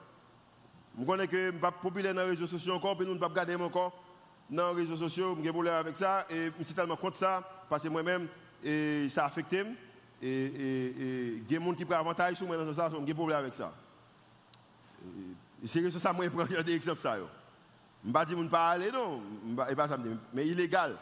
[0.98, 3.14] Je connais que je ne suis pas populaire dans les réseaux sociaux encore, puis nous
[3.14, 4.02] ne pas regarder encore
[4.50, 7.42] dans les réseaux sociaux, je suis problème avec ça, et je suis tellement contre ça,
[7.70, 8.28] parce que moi-même,
[9.08, 9.54] ça affecte.
[10.20, 13.38] Et il y a des gens qui prennent avantage sur moi dans ça, j'ai problème
[13.38, 13.72] avec ça.
[15.64, 17.00] C'est ça, moi, je prends des exemples.
[18.04, 19.22] Je ne que pas aller, non,
[20.34, 20.96] mais illégal.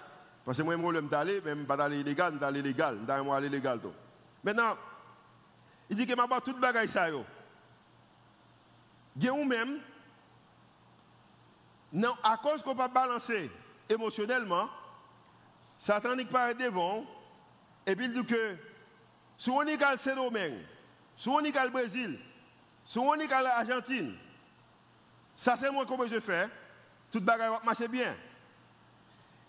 [0.45, 3.81] Parce que moi, je problème d'aller, même pas d'aller illégal, d'aller légal, d'aller légal.
[4.43, 4.77] Maintenant,
[5.89, 7.09] il dit que je vais tout bagage ça.
[9.17, 9.81] Il y a même,
[11.93, 13.51] non, à cause qu'on ne peut pas balancer
[13.89, 14.69] émotionnellement,
[15.79, 17.05] Satan n'est pas devant,
[17.87, 18.57] et puis il dit que
[19.37, 20.59] si on est le Saint-Domingue,
[21.17, 22.19] si on est le Brésil,
[22.85, 24.15] si on est l'Argentine,
[25.35, 26.49] ça c'est moi que je fais,
[27.11, 28.15] tout le bagage va marcher bien.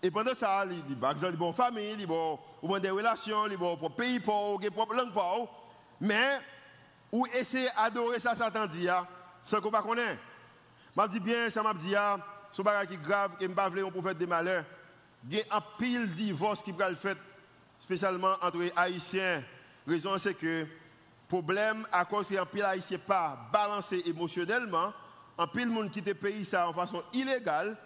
[0.03, 2.39] Et pendant ça, il dit, par exemple, il bon famille, il bon,
[2.81, 6.39] des relations, il bon pour pays pour, pour langue pour, mais,
[7.11, 8.87] ou essayer d'adorer ça, Satan dit,
[9.43, 10.17] sans qu'on ne connaisse.
[10.97, 11.93] Je dis bien, ça m'a dit,
[12.51, 14.65] ce bagage qui est grave, je ne pas un prophète des malheurs.
[15.29, 17.15] Il y a un pile divorce qui peut le faire,
[17.79, 19.43] spécialement entre les Haïtiens.
[19.85, 20.65] La raison, c'est que,
[21.27, 24.91] problème, à cause un pile Haïtien pas balancé émotionnellement,
[25.37, 27.77] un pile monde qui te pays ça en façon illégale,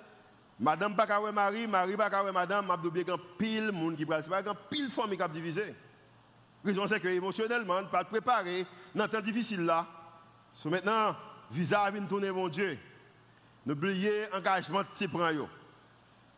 [0.59, 4.55] Madame pas Marie, Marie pas madame, m'a bien un pile monde qui va pas un
[4.69, 5.75] pile famille qui a divisé.
[6.63, 9.85] Raison c'est que émotionnellement, pas préparé dans temps difficile là.
[10.53, 11.15] So maintenant,
[11.51, 12.79] visa vient tourner mon Dieu.
[13.65, 15.49] N'oubliez engagement de prend yo.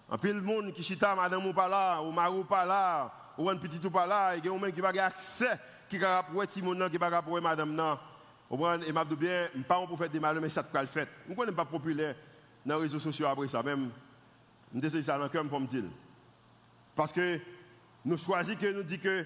[0.10, 3.48] En pile monde qui chita madame ou pas là, ou mari ou pas là, ou
[3.50, 6.90] un petit ou pas là, et qui qui pas accès qui va pour petit monde
[6.90, 8.00] qui va pour madame non.
[8.88, 11.08] Et m'a bien, pas pour faire des malheurs mais ça te le fait.
[11.30, 12.16] Je ne pas populaire
[12.66, 13.92] dans les réseaux sociaux après ça même.
[14.74, 15.84] Je décide ça dans pour me dire.
[16.96, 17.40] Parce que
[18.04, 19.26] nous choisissons que nous dit que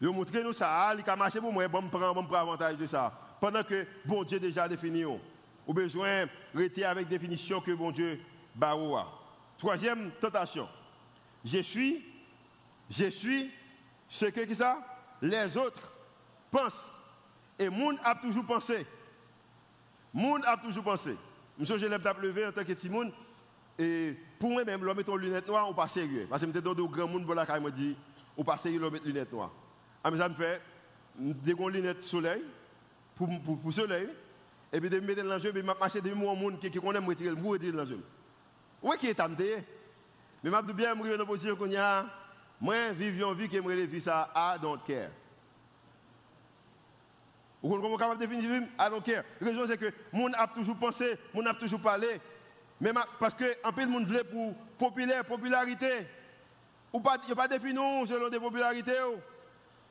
[0.00, 3.12] nous montrons ça, il a marché pour moi, bon prendre bon avantage de ça.
[3.40, 5.04] Pendant que bon Dieu déjà défini.
[5.04, 8.20] Ou besoin de rester avec définition que bon Dieu
[8.54, 9.10] baroua.
[9.58, 10.68] Troisième tentation.
[11.44, 12.04] Je suis,
[12.90, 13.50] je suis
[14.08, 14.78] ce que ça
[15.22, 15.92] les autres
[16.50, 16.90] pensent.
[17.58, 18.86] Et monde a toujours pensé.
[20.12, 21.16] Monde a toujours pensé.
[21.58, 23.12] Monsieur, l'ai levé en tant que petit monde.
[23.78, 26.26] Et pour moi-même, l'homme met lunettes noires, on pas sérieux.
[26.28, 27.96] Parce que je dans de grands monde, voilà, quand me dit,
[28.36, 29.52] on pas sérieux, l'homme met lunettes noires.
[30.02, 30.62] Ah, mais ça me fait,
[31.18, 32.42] des lunettes soleil,
[33.14, 34.08] pour, pour, pour soleil,
[34.72, 37.00] et puis de me mettre dans le jeu, je marcher de mon monde qui connaît
[37.00, 38.04] me retirer, me retirer dans le jeu.
[38.82, 39.56] Où est-ce qui est tenté
[40.42, 42.06] Mais je bien, je suis dans position qu'on a,
[42.60, 45.10] moi, vivre une vie qui me vie ça, I don't care.
[47.62, 49.24] Vous comprenez comment définir I don't care.
[49.40, 52.20] La raison, c'est que monde a toujours pensé, monde a toujours parlé,
[53.18, 56.06] parce que un peu de monde voulait pour populaire, popularité.
[56.92, 58.92] Ou pas, il n'y a pas défini selon des popularités.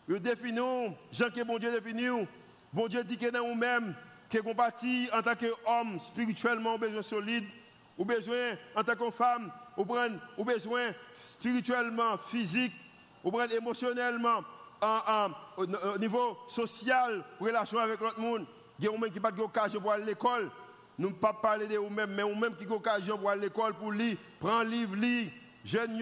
[0.07, 2.27] Il définit, Jean que bon Dieu définit.
[2.71, 3.95] Bon Dieu dit que dans nous-mêmes,
[4.29, 7.45] que bâti en tant qu'homme spirituellement, besoin solide,
[7.97, 10.91] ou besoin en tant que femme, ou, besoin
[11.27, 12.73] spirituellement, physique,
[13.23, 14.43] ou émotionnellement,
[15.57, 18.45] au niveau social, relation avec l'autre monde.
[18.77, 20.51] Il y a des gens qui n'ont pas pour aller à l'école.
[20.97, 23.73] Nous ne pas parler de vous-même, mais vous-même qui ont l'occasion pour aller à l'école
[23.73, 25.29] pour lire, prendre livre, lire,
[25.63, 26.01] jeune,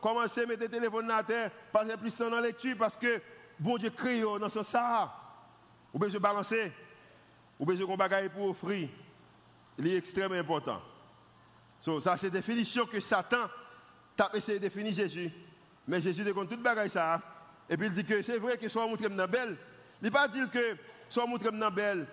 [0.00, 3.20] commencez à mettre le téléphone à terre, passer plus temps dans la lecture parce que
[3.58, 5.10] bon Dieu crée dans ce sens.
[5.92, 6.72] Vous besoin balancer.
[7.58, 8.88] Vous besoin qu'on bagaille pour offrir.
[9.78, 10.80] Il est extrêmement important.
[11.78, 13.48] So, ça, c'est définition que Satan
[14.18, 15.32] a essayé de définir Jésus.
[15.88, 17.20] Mais Jésus a tout bagaille ça.
[17.68, 19.56] Et puis il dit que c'est vrai que soit montré dans belle.
[20.02, 20.76] Il ne pas dire que
[21.08, 22.06] soit montré dans belle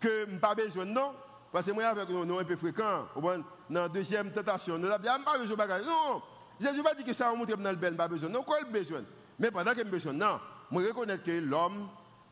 [0.00, 1.14] que je pas besoin non.
[1.54, 3.06] Parce que moi avec nous, un peu fréquent.
[3.14, 5.84] Dans la deuxième tentation, nous avons dit, ah, pas besoin de.
[5.84, 6.20] Non,
[6.60, 8.28] Jésus pas dit que ça va montrer dans le belle, pas besoin.
[8.28, 9.02] Non, quoi le besoin?
[9.38, 10.40] Mais pendant que j'ai besoin, non.
[10.72, 11.88] Je reconnais que l'homme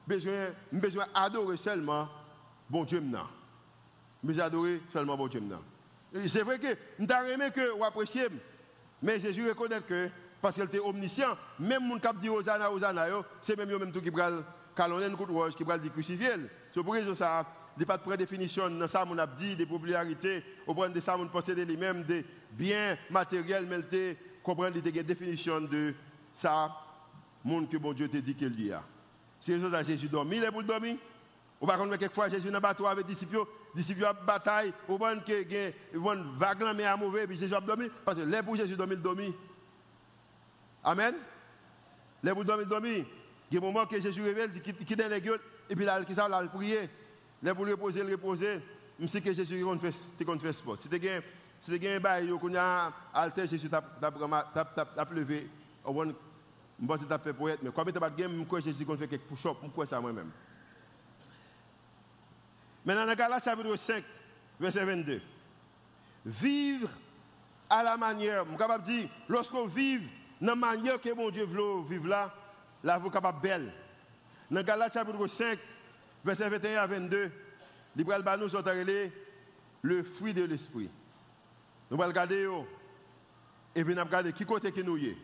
[0.09, 2.09] besoin, besoin adorer seulement
[2.69, 3.29] bon Dieu maintenant.
[4.25, 5.41] Mais adorer seulement bon Dieu.
[6.27, 8.27] C'est vrai que nous avons que vous appréciez,
[9.01, 13.07] mais Jésus reconnaît que, parce qu'il était omniscient, même mon cap dit Hosanna, Hosanna,
[13.41, 14.43] c'est même eux-mêmes qui prennent
[14.75, 16.35] calonner une roche, qui prennent des crucifiés.
[16.75, 17.47] C'est pour ça,
[17.81, 21.17] a pas de prédéfinition dans ça, on a dit, des popularités, au point de ça,
[21.19, 25.95] on possède lui-même des biens matériels, mais il comprend des définition de
[26.35, 26.71] ça,
[27.45, 28.71] monde que bon Dieu te dit qu'il dit.
[29.41, 30.97] C'est ça, Jésus dormi, il est pour dormir.
[31.61, 33.39] Ou par contre, quelquefois, Jésus dans bateau avec les disciples,
[33.75, 37.39] les disciples ont bataille, ou bien qu'il y a une vague mais à mauvais, puis
[37.39, 37.89] Jésus a dormi.
[38.05, 39.35] Parce que les pour Jésus dormir, il dormit.
[40.83, 41.15] Amen.
[42.23, 43.05] Les pour dormir, il dormit.
[43.51, 46.01] Il y a un moment que Jésus révèle, il quitte les gueules, et puis là,
[46.01, 46.89] il a prié.
[47.42, 48.61] Les pour reposer, reposer.
[49.00, 50.78] Je sais que Jésus fait, qu'on fait sport.
[50.81, 53.83] Si tu as un bail, qu'on a alter, Jésus t'a
[55.11, 55.48] levé.
[55.85, 58.44] Je pense que tu as fait pour être, mais quand tu as de game, je
[58.44, 60.31] crois que Jésus fait quelques push-ups, je crois ça moi-même.
[62.85, 64.05] Maintenant, dans Galates chapitre 5,
[64.59, 65.20] verset 22.
[66.26, 66.88] Vivre
[67.70, 70.00] à la manière, je suis capable de dire, lorsqu'on vit
[70.40, 72.33] dans la manière que mon Dieu veut vivre là,
[72.83, 73.72] là, vous êtes capable belle.
[74.50, 75.59] Dans Galates chapitre 5,
[76.25, 77.33] verset 21 à 22,
[77.97, 78.49] il va nous
[79.83, 80.91] le fruit de l'esprit.
[81.91, 82.49] Nous allons regarder,
[83.75, 85.17] et puis nous allons regarder qui côté que nous y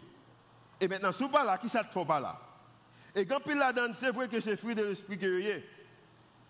[0.81, 2.39] Et maintenant, si pas là, qui ça ne fait pas là?
[3.15, 5.65] Et quand il là c'est vrai que c'est fruit de l'esprit que y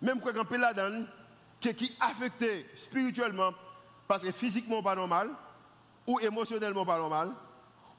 [0.02, 1.04] Même quand il là dedans
[1.60, 3.52] qui est affecté spirituellement,
[4.06, 5.30] parce que physiquement pas normal,
[6.06, 7.32] ou émotionnellement pas normal,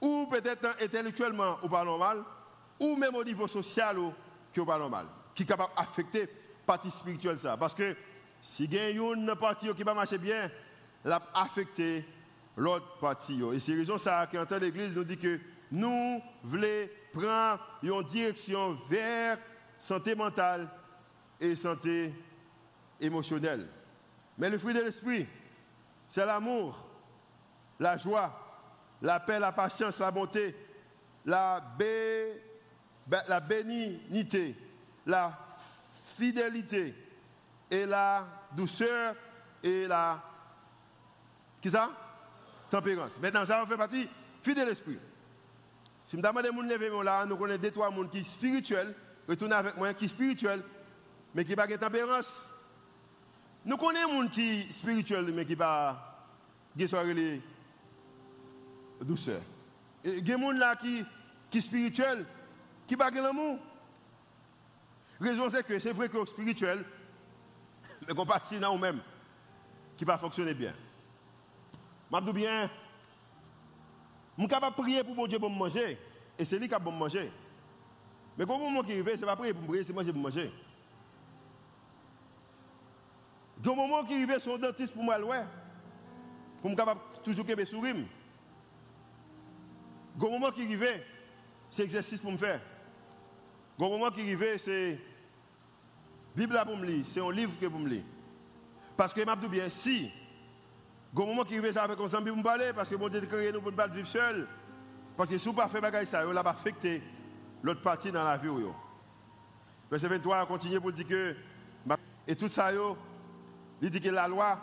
[0.02, 2.24] ou peut-être intellectuellement ou pas normal,
[2.80, 4.14] ou même au niveau social ou
[4.54, 6.30] qui pas normal, qui est capable d'affecter
[6.70, 7.58] partie spirituelle ça.
[7.58, 7.96] Parce que
[8.44, 10.52] si il y a une partie qui va marcher bien,
[11.04, 12.06] l'a affecté
[12.56, 13.42] l'autre partie.
[13.54, 15.40] Et c'est raison ça qu'en tant l'église nous dit que
[15.72, 19.40] nous voulons prendre une direction vers
[19.80, 20.70] santé mentale
[21.42, 22.14] et santé
[23.02, 23.68] émotionnelle.
[24.38, 25.26] Mais le fruit de l'esprit,
[26.08, 26.86] c'est l'amour,
[27.80, 28.32] la joie,
[29.02, 30.56] la paix, la patience, la bonté,
[31.26, 31.64] la,
[33.28, 34.56] la bénignité,
[35.08, 35.49] la
[36.20, 36.94] fidélité
[37.72, 39.16] et la douceur
[39.64, 40.22] et la...
[41.62, 41.90] Qui ça?
[42.70, 43.20] Tempérance.
[43.20, 44.08] Maintenant, ça fait partie
[44.44, 45.00] fidèle l'esprit.
[46.06, 48.96] Si je demande à mon là, nous connaissons deux, trois personnes qui sont spirituels,
[49.28, 50.64] retournez avec moi, qui sont spirituels,
[51.34, 52.50] mais qui n'ont pas de tempérance.
[53.66, 56.16] Nous connaissons des gens qui sont spirituels, mais qui n'ont pas
[56.76, 56.86] de
[59.04, 59.42] douceur.
[60.04, 61.06] Il y a des gens qui,
[61.60, 62.26] sont spirituels,
[62.88, 63.60] qui n'ont pas l'amour.
[65.20, 66.86] Raison, c'est que c'est vrai que spirituel,
[68.08, 69.02] mais qu'on partit dans nous-mêmes,
[69.98, 70.74] qui pas fonctionner bien.
[72.12, 72.70] Je dis bien,
[74.38, 76.00] je suis capable de prier pour mon Dieu pour manger,
[76.38, 77.32] et c'est lui qui a bon manger.
[78.38, 80.54] Mais quand moment qui arrive, ce n'est pas prier pour prier, c'est manger pour manger.
[83.62, 85.46] Il y a un moment qui arrive, son dentiste pour moi, ouais,
[86.62, 87.96] pour me capable toujours que sourire.
[90.16, 91.04] Il y a un moment qui arrive,
[91.70, 92.62] c'est exercice pour me faire.
[93.78, 94.98] Il y a un moment qui arrive, c'est
[96.36, 98.04] Bible pour me c'est un livre que pour me lire.
[98.96, 100.12] Parce que je dis bien, si,
[101.14, 102.96] il y a un moment qui arrive ça avec ami pour me parler, parce que
[102.96, 104.48] mon Dieu créé nous pour ne pas vivre seul.
[105.16, 107.02] Parce que si vous ne faites pas ça, vous va affecté
[107.64, 108.50] l'autre partie dans la vie.
[109.90, 111.36] Verset 23 continue pour dire que,
[112.28, 112.72] et tout ça,
[113.82, 114.60] il dit que la loi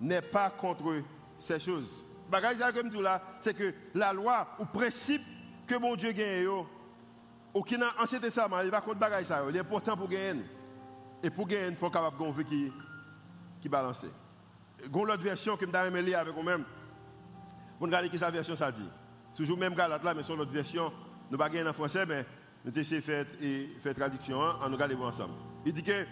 [0.00, 1.02] n'est pas contre
[1.38, 1.88] ces choses.
[2.30, 5.22] Bagay ça comme tout là, c'est que la loi ou principe
[5.66, 6.46] que mon Dieu gagne
[7.52, 10.42] ou qui ancien testament, il va contre bagay ça, il est important pour gagner.
[11.22, 12.72] Et pour gagner, il faut capable de vie qui
[13.62, 14.04] qui balance.
[14.92, 16.64] L'autre version que je lire avec vous-même.
[17.78, 18.88] Vous regardez qui sa version ça dit.
[19.34, 20.92] Toujours même galate là mais sur l'autre version,
[21.30, 22.26] nous pas gagner en français mais
[22.64, 25.34] nous essayons de faire traduction en hein, nous regardons ensemble.
[25.64, 26.06] Il dit que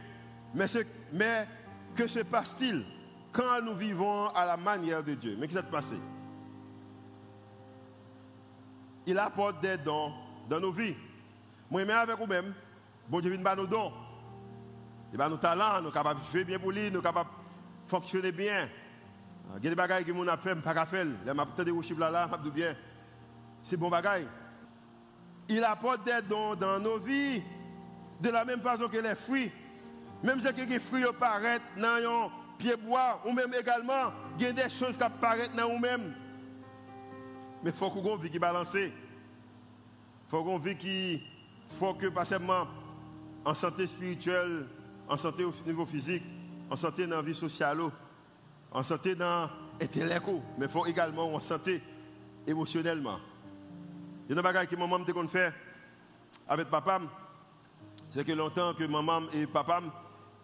[0.55, 0.67] mais,
[1.13, 1.47] mais
[1.95, 2.85] que se passe-t-il
[3.33, 5.37] quand nous vivons à la manière de Dieu?
[5.39, 5.97] Mais qu'est-ce qui s'est passé?
[9.07, 10.13] Il apporte des dons
[10.49, 10.95] dans nos vies.
[11.71, 12.53] Moi-même avec vous-même,
[13.09, 13.93] bon Dieu vient nos dons.
[15.13, 17.31] Il va nos talents, nous sommes capables de faire bien pour lui, nous sommes capables
[17.31, 18.69] de fonctionner bien.
[19.59, 21.07] Il y a des choses que nous avons fait, pas faire.
[21.07, 22.77] Des bien.
[23.65, 24.29] C'est bon bagaille.
[25.49, 27.43] Il apporte des dons dans nos vies
[28.21, 29.51] de la même façon que les fruits.
[30.23, 34.53] Même si les fruits apparaissent dans un pied bois, ou même également, il y a
[34.53, 36.15] des choses qui apparaissent dans nous-mêmes.
[37.65, 38.75] Mais il faut qu'on vie qui balance.
[38.75, 38.93] Il
[40.29, 41.27] faut qu'on vie qui
[41.79, 42.69] faut que pas seulement
[43.45, 44.67] en santé spirituelle,
[45.11, 46.23] en santé au niveau physique,
[46.71, 47.81] en santé dans la vie sociale,
[48.71, 50.25] en santé dans l'intellect,
[50.57, 51.83] mais il faut également en santé
[52.47, 53.19] émotionnellement.
[54.29, 55.53] Il y a des choses que maman me fait
[56.49, 57.01] avec papa.
[58.11, 59.81] C'est que longtemps que maman et papa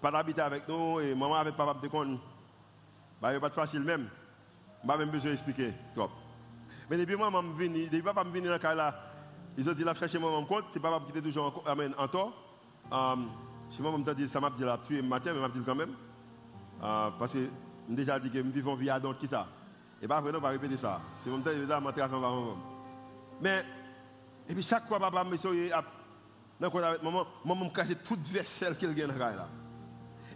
[0.02, 2.18] pas d'habiter avec nous et maman avec papa de con
[3.22, 4.09] bah pas facile même.
[4.85, 5.72] Pas même besoin d'expliquer.
[6.90, 9.00] Mais depuis maman venu depuis papa venu dans la là
[9.57, 10.64] ils ont dit la chercher maman compte.
[10.72, 13.29] C'est papa qui était toujours en, en um,
[13.70, 15.90] si maman me dit ça m'a dit la tuer matin mais m'a dit quand même
[15.90, 17.48] uh, parce que
[17.88, 19.47] j'ai déjà dit que nous vivons vie donc qui ça?
[20.01, 22.09] Et pas vraiment pas répéter ça c'est mon temps évidemment monter à
[23.41, 23.64] mais
[24.49, 25.70] et puis chaque fois papa me soyez
[26.61, 29.49] dans avec maman maman me casse toute vaisselle qu'elle gagne là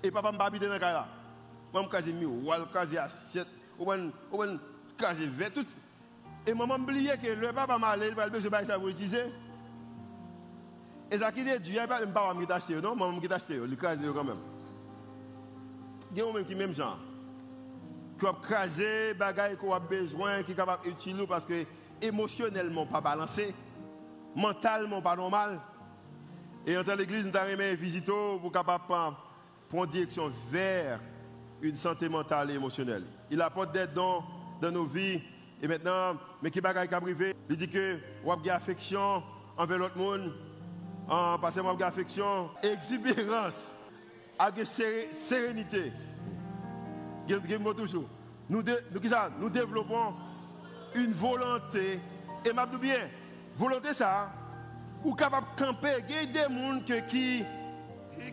[0.03, 1.07] et papa m'a habité dans le là.
[1.73, 3.49] Maman quasi mis, ou quasi assiette,
[3.79, 3.93] ou
[4.99, 5.67] quasi vert tout.
[6.47, 9.25] Et maman oublié que le papa m'a allé, il va besoin de ça pour utiliser.
[11.11, 13.77] Et ça qui dit Dieu, il même pas qui t'acheter, non, maman qui t'acheter, il
[13.77, 14.39] quasi quand même.
[16.13, 16.99] Il y a même qui même genre.
[18.19, 21.65] Qui a crasé bagaille qu'on a besoin, qui est capable d'utiliser parce que
[22.01, 23.55] émotionnellement pas balancé,
[24.37, 25.61] mentalement pas normal.
[26.67, 28.85] Et en tant l'église, nous avons visité pour capable
[29.69, 31.01] prend direction vers
[31.63, 33.05] une santé mentale et émotionnelle.
[33.31, 34.23] Il apporte des dons
[34.61, 35.21] dans nos vies.
[35.63, 39.23] Et maintenant, mais qui bagaille qui privé, il dit que vous avez affection
[39.57, 40.33] envers l'autre monde,
[41.11, 43.73] en passant vous affection, exubérance,
[44.39, 45.93] avec sérénité.
[48.49, 48.63] Nous,
[49.41, 50.15] nous développons
[50.95, 52.01] une volonté,
[52.45, 53.09] et m'a bien,
[53.57, 54.31] volonté ça,
[55.05, 57.45] ou capable de camper, il y a des gens qui,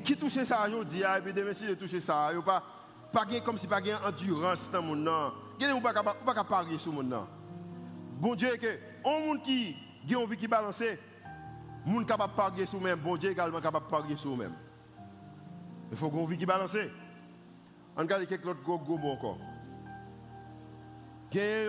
[0.04, 2.64] qui touchent ça aujourd'hui, et puis des messieurs touchent ça, ils pas,
[3.12, 5.34] pas comme si pas gain endurance dans le monde.
[5.60, 7.26] Il y a des gens qui pas parier sur le monde.
[8.20, 8.68] Bon Dieu, que
[9.06, 9.76] un monde qui
[10.14, 10.82] a envie qui balance,
[11.88, 14.54] monde capable de parier sur même, bon Dieu également capable de parier sur même.
[15.92, 16.76] Il faut qu'on vie qui balance.
[17.96, 19.38] On regarde quelques autres gros gros encore.
[21.34, 21.66] Il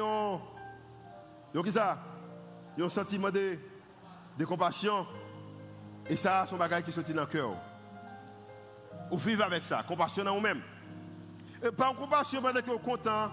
[2.79, 3.59] y a un sentiment de,
[4.39, 5.07] de compassion.
[6.09, 7.51] Et ça, c'est un bagage qui sorti dans le cœur.
[9.11, 10.61] Ou vivre avec ça, compassion dans vous-même.
[11.77, 13.31] Pas compassion pendant que vous content,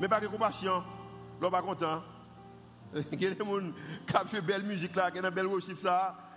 [0.00, 0.82] mais pas de compassion,
[1.40, 2.02] vous pas content.
[3.12, 3.44] Il y a des gens
[4.06, 6.27] qui ont fait belle musique là, qui ont belle worship ça.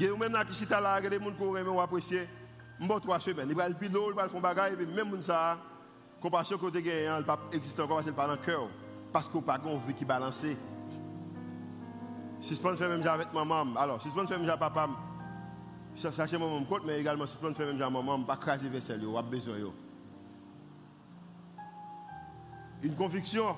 [0.00, 2.26] Il y a gens qui sont là, a des gens qui ont apprécié.
[3.02, 3.50] Trois semaines.
[3.50, 4.22] Il le pilote, il
[4.86, 5.58] même ça,
[6.22, 7.22] que vous elle
[8.14, 8.66] pas dans le cœur.
[9.12, 10.42] Parce vous n'avez pas envie qui balance.
[10.42, 10.56] Même
[13.06, 14.88] avec maman, alors même avec papa,
[15.94, 19.56] chercher mon côté, mais également même avec maman, pas craser vaisselle, je besoin.
[22.82, 23.54] Une conviction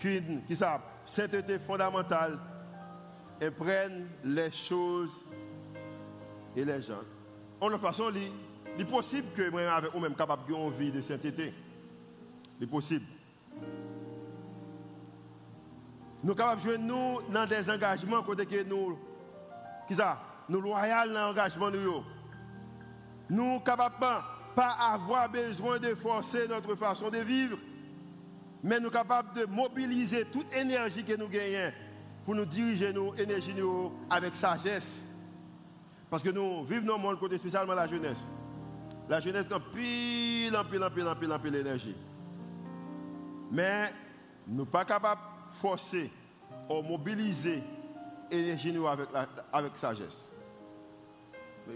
[0.00, 2.40] qui, qui ça, sainteté fondamentale,
[3.40, 3.52] et
[4.24, 5.12] les choses
[6.56, 7.02] et les gens.
[7.60, 11.52] En une façon, il est possible que moi avec vous-même capable de vie de sainteté.
[12.60, 13.04] C'est possible.
[16.22, 18.98] Nous sommes capables de jouer nous dans des engagements côté que nous,
[19.88, 22.04] qui ça, nous loyaux dans l'engagement nous.
[23.28, 23.96] Nous sommes capables
[24.54, 27.58] pas avoir besoin de forcer notre façon de vivre,
[28.62, 31.72] mais nous sommes capables de mobiliser toute énergie que nous gagnons
[32.24, 33.54] pour nous diriger nos énergies
[34.08, 35.02] avec sagesse.
[36.14, 38.24] Parce que nous vivons dans le monde côté spécialement la jeunesse.
[39.08, 41.96] La jeunesse a pile, en pile, en pile, en pile, en pile d'énergie.
[43.50, 43.92] Mais
[44.46, 46.12] nous ne sommes pas capables de forcer
[46.70, 47.64] ou mobiliser
[48.30, 49.08] l'énergie avec,
[49.52, 50.32] avec sagesse.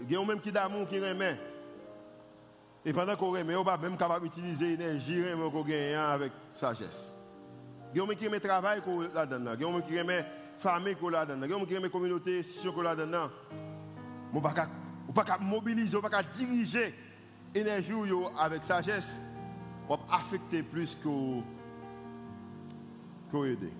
[0.07, 1.37] Il y a même qui d'amour qui remet.
[2.85, 5.21] Et pendant qu'on remet, on va même capable d'utiliser l'énergie
[5.51, 7.13] qu'on gagne avec sagesse.
[7.93, 9.49] Il y a même qui remet travail qu'on donne.
[9.59, 10.25] Il y a même qui remet
[10.57, 11.09] famille qu'on.
[11.09, 12.83] Il y a même qui remet communauté qu'on
[14.33, 16.93] On ne peut pas mobiliser, on ne peut pas diriger
[17.53, 17.93] l'énergie
[18.37, 19.09] avec sagesse.
[19.87, 20.95] Va affecter plus
[23.31, 23.73] que aider.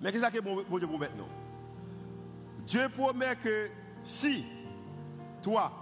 [0.00, 1.28] Mais qu'est-ce que bon Dieu promet maintenant
[2.66, 3.70] Dieu promet que
[4.04, 4.44] si
[5.42, 5.72] toi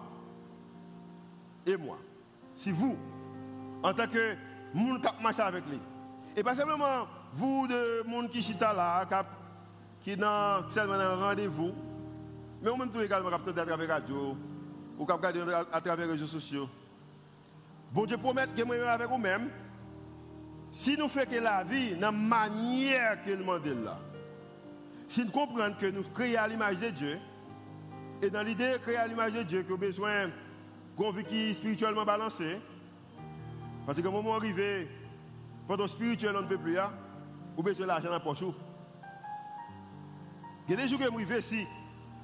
[1.67, 1.99] et moi,
[2.55, 2.97] si vous,
[3.83, 4.37] en tant que
[4.75, 5.81] monde qui marche avec lui,
[6.37, 9.07] et pas simplement vous de monde qui chita là,
[10.03, 11.73] qui dans seulement un rendez-vous,
[12.65, 14.37] mais vous même tout également qui à travers la radio,
[14.99, 16.69] ou qui à travers les réseaux sociaux.
[17.93, 19.51] Bon Dieu promet que moi avec vous-même,
[20.73, 23.99] si nous faisons que la vie, dans la manière qu'il demande là,
[25.09, 27.19] si nous comprenons que nous créons à l'image de Dieu,
[28.23, 30.31] et dans l'idée de créer à l'image de Dieu, que besoin
[30.97, 32.59] d'une vie spirituellement balancée,
[33.85, 34.89] parce que moment arrivé,
[35.69, 36.93] pendant spirituel, on ne peut plus, hein,
[37.59, 38.43] ou besoin de l'argent dans la poche.
[40.67, 41.67] Il y a des jours que je arrive ici,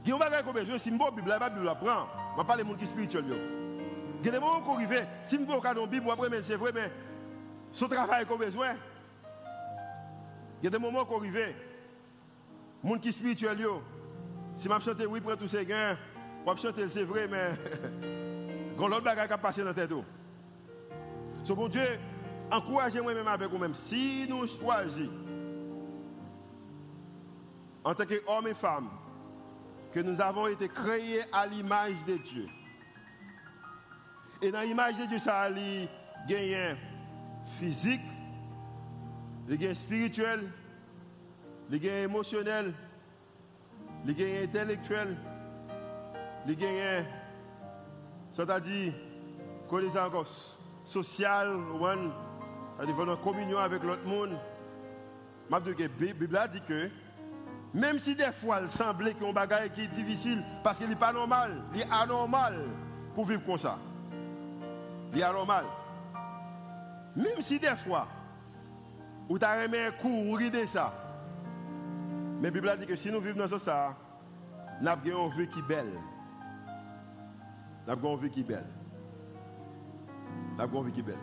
[0.04, 1.76] il y a des choses que besoin, si je la Bible, la Bible la
[2.38, 3.24] je parle des gens qui sont spirituels.
[4.20, 6.06] Il y a des moments qui arrivent, si je vais au canon Bible,
[6.42, 6.90] c'est vrai, mais
[7.72, 8.74] son travail qu'on a besoin.
[10.60, 11.36] Il y a des moments qu'on arrive.
[11.36, 13.58] Les gens qui sont spirituels,
[14.56, 15.96] si je chante, oui, prends tous ces gains,
[16.46, 17.50] je chanter, c'est vrai, mais
[18.78, 19.92] quand l'autre bagage qui a passé dans la tête.
[21.42, 21.86] So, bon Dieu,
[22.50, 23.74] encouragez-moi même avec vous-même.
[23.74, 25.10] Si nous choisissons,
[27.82, 28.90] en tant qu'hommes et femmes,
[29.92, 32.46] que nous avons été créés à l'image de Dieu.
[34.42, 36.74] Et dans l'image de Dieu, ça a gagné
[37.58, 38.00] physique,
[39.48, 40.48] les gains spirituels,
[41.68, 42.72] les gains émotionnels,
[44.06, 45.16] les gains intellectuels,
[46.46, 47.04] les gains,
[48.32, 48.94] c'est-à-dire,
[49.68, 50.26] encore
[50.84, 51.48] social,
[52.78, 54.38] c'est-à-dire communion avec l'autre monde.
[55.50, 56.88] La Bible dit que
[57.72, 61.12] même si des fois il semblait un bagage qui est difficile, parce qu'il n'est pas
[61.12, 62.54] normal, il est anormal
[63.14, 63.78] pour vivre comme ça.
[65.12, 65.64] Il est anormal.
[67.16, 68.06] Même si des fois,
[69.28, 70.92] vous avez remis un coup, vous de ça.
[72.40, 73.96] Mais la Bible dit que si nous vivons dans ça,
[74.80, 75.92] nous avons une vie qui est belle.
[77.86, 78.66] Nous avons une vie qui est belle.
[80.54, 81.18] Nous avons une vie qui est belle.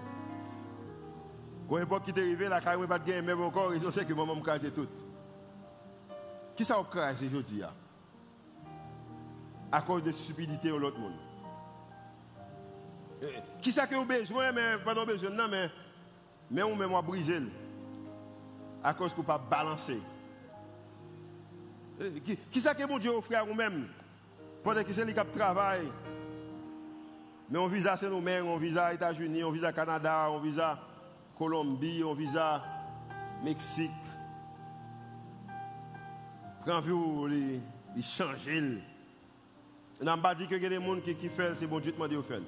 [1.68, 4.14] Quand époque qui est arrivé, la carrière pas de même encore, ils ont sait que
[4.14, 4.88] maman me crase tout.
[6.58, 7.62] Qui ça a crasé aujourd'hui
[9.72, 11.14] À cause de stupidité de l'autre monde.
[13.22, 13.28] Eh,
[13.62, 15.70] qui ça que vous besoin, mais pas besoin, non, mais,
[16.50, 17.42] mais on met moi briser.
[18.84, 20.02] À cause que vous pas balancer.
[22.02, 23.88] Eh, qui, qui ça que mon Dieu offre à vous-même?
[24.64, 25.88] Pendant que c'est lui qui travaille.
[27.50, 30.80] Mais on visa c'est nous-mêmes, on visa États-Unis, on visa Canada, on visa
[31.38, 32.64] Colombie, on visa
[33.44, 33.92] Mexique.
[36.68, 37.62] Prends vous les,
[38.02, 38.82] changer.
[40.02, 42.42] N'a pas dit que des gens qui, qui font, c'est bon Dieu demande de faire.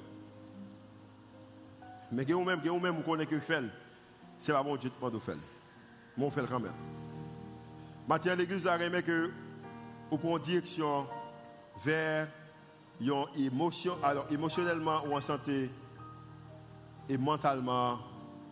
[2.12, 3.62] Mais que vous-même, que vous-même, vous connaissez que fait,
[4.36, 5.36] c'est pas bon Dieu demande de faire.
[6.18, 6.74] Mais on fait quand même.
[8.06, 9.30] Maintenant, l'église a remis que
[10.10, 11.06] vous prenez direction
[11.82, 12.28] vers
[13.00, 15.70] une émotion, alors émotionnellement ou en santé,
[17.08, 17.98] et mentalement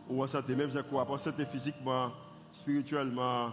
[0.09, 2.11] ou en santé, même je crois, en santé physiquement,
[2.53, 3.53] spirituellement,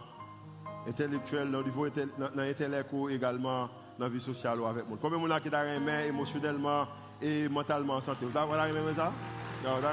[0.87, 4.97] intellectuellement, au niveau dans l'intellect ou également dans la vie sociale ou avec moi.
[5.01, 5.49] Combien de gens qui
[6.07, 6.87] émotionnellement
[7.21, 8.25] et mentalement en santé?
[8.25, 8.53] Vous avez
[8.95, 9.11] ça?
[9.61, 9.91] Vous avez ça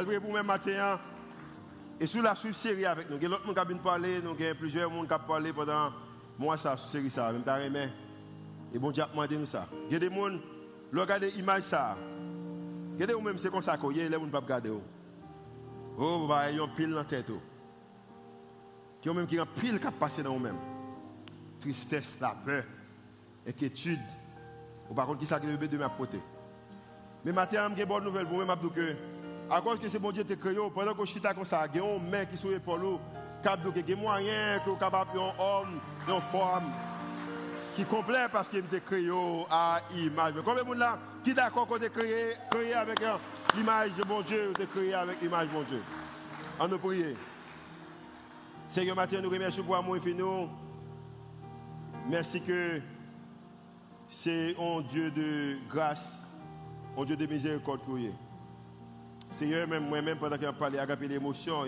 [0.00, 0.72] Je vais pour même matin.
[0.80, 0.98] Hein.
[2.00, 4.20] Et sur la série avec nous, il y a qui ont parlé,
[4.58, 5.92] plusieurs gens qui ont parlé pendant
[6.38, 7.60] moi ça, sur série ça, t'as
[8.74, 9.68] Et bon Dieu a nous ça.
[9.86, 10.38] Il y a des gens,
[10.92, 11.96] regardez l'image ça.
[12.94, 14.80] Il y a des gens même c'est comme ça y a des gens ne.
[15.98, 17.30] Oh, bah, ils ont pile dans la tête.
[19.02, 20.58] Qui ont même qui ont pile qui passé dans eux-mêmes.
[21.60, 22.62] Tristesse, la peur,
[23.46, 24.00] inquiétude.
[24.88, 26.20] Ou par contre, qui qui est de ma côté.
[27.24, 28.96] Mais maintenant, j'ai une bonne nouvelle pour moi, que
[29.50, 31.80] à cause que c'est bon Dieu te créé, pendant que je suis comme ça, il
[31.80, 32.98] y a un main qui sont l'épaule,
[33.44, 36.72] il y a moyen que capable un homme, une femme
[37.74, 39.10] qui est complet parce qu'il est créé
[39.50, 40.34] à image.
[40.44, 43.00] Combien de gens qui est d'accord qu'on est créé, créé avec
[43.56, 45.82] l'image de mon Dieu, de créé avec l'image de mon Dieu
[46.60, 47.16] On nous prie.
[48.72, 50.22] Seigneur, matin, nous remercions pour amour infini.
[52.08, 52.80] Merci que
[54.08, 56.24] c'est un Dieu de grâce,
[56.96, 57.82] un Dieu de miséricorde.
[59.30, 61.64] Seigneur, même moi-même, pendant qu'il a parlé, il y a peu d'émotion.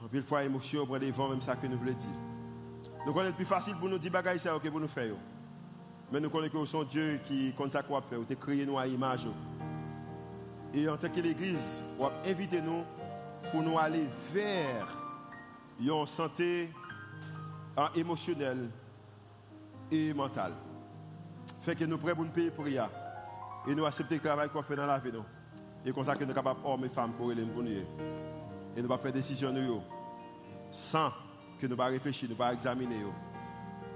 [0.00, 2.08] En plus, fois, émotion, prend des vents, même ça que nous voulons dire.
[3.04, 5.14] Nous connaissons plus facile pour nous dire bagaille ça que pour nous faire.
[6.12, 8.86] Mais nous connaissons que c'est Dieu qui, comme ça, quoi faire, tu créé nous à
[8.86, 9.26] image.
[10.72, 12.84] Et en tant que l'Église, on inviter nous
[13.50, 14.99] pour nous aller vers
[15.80, 16.70] une santé
[17.94, 18.68] émotionnelle
[19.90, 20.52] et mentale.
[21.62, 22.88] Fait que nous prêts pour nous payer pour rien.
[23.66, 25.12] Et nous accepter le travail qu'on fait dans la vie.
[25.12, 25.24] Nous.
[25.84, 27.70] Et comme ça que nous sommes capables, hommes et femmes, pour les pour nous.
[27.70, 29.82] Et nous pas faire des décisions nous,
[30.70, 31.10] sans
[31.60, 33.04] que nous pas réfléchir, nous pas examiner.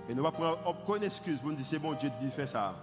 [0.09, 2.75] Et nous pas prendre aucune excuse pour nous dire c'est bon Dieu dit fait ça.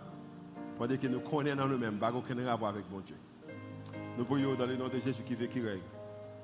[0.78, 3.18] Pendant que nous connaissons nous-mêmes, pas aucun rapport avec bon Dieu.
[4.18, 5.80] Nous prions dans le nom de Jésus qui veut qui règne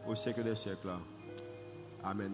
[0.07, 0.89] au siècle des siècles.
[2.03, 2.33] Amen.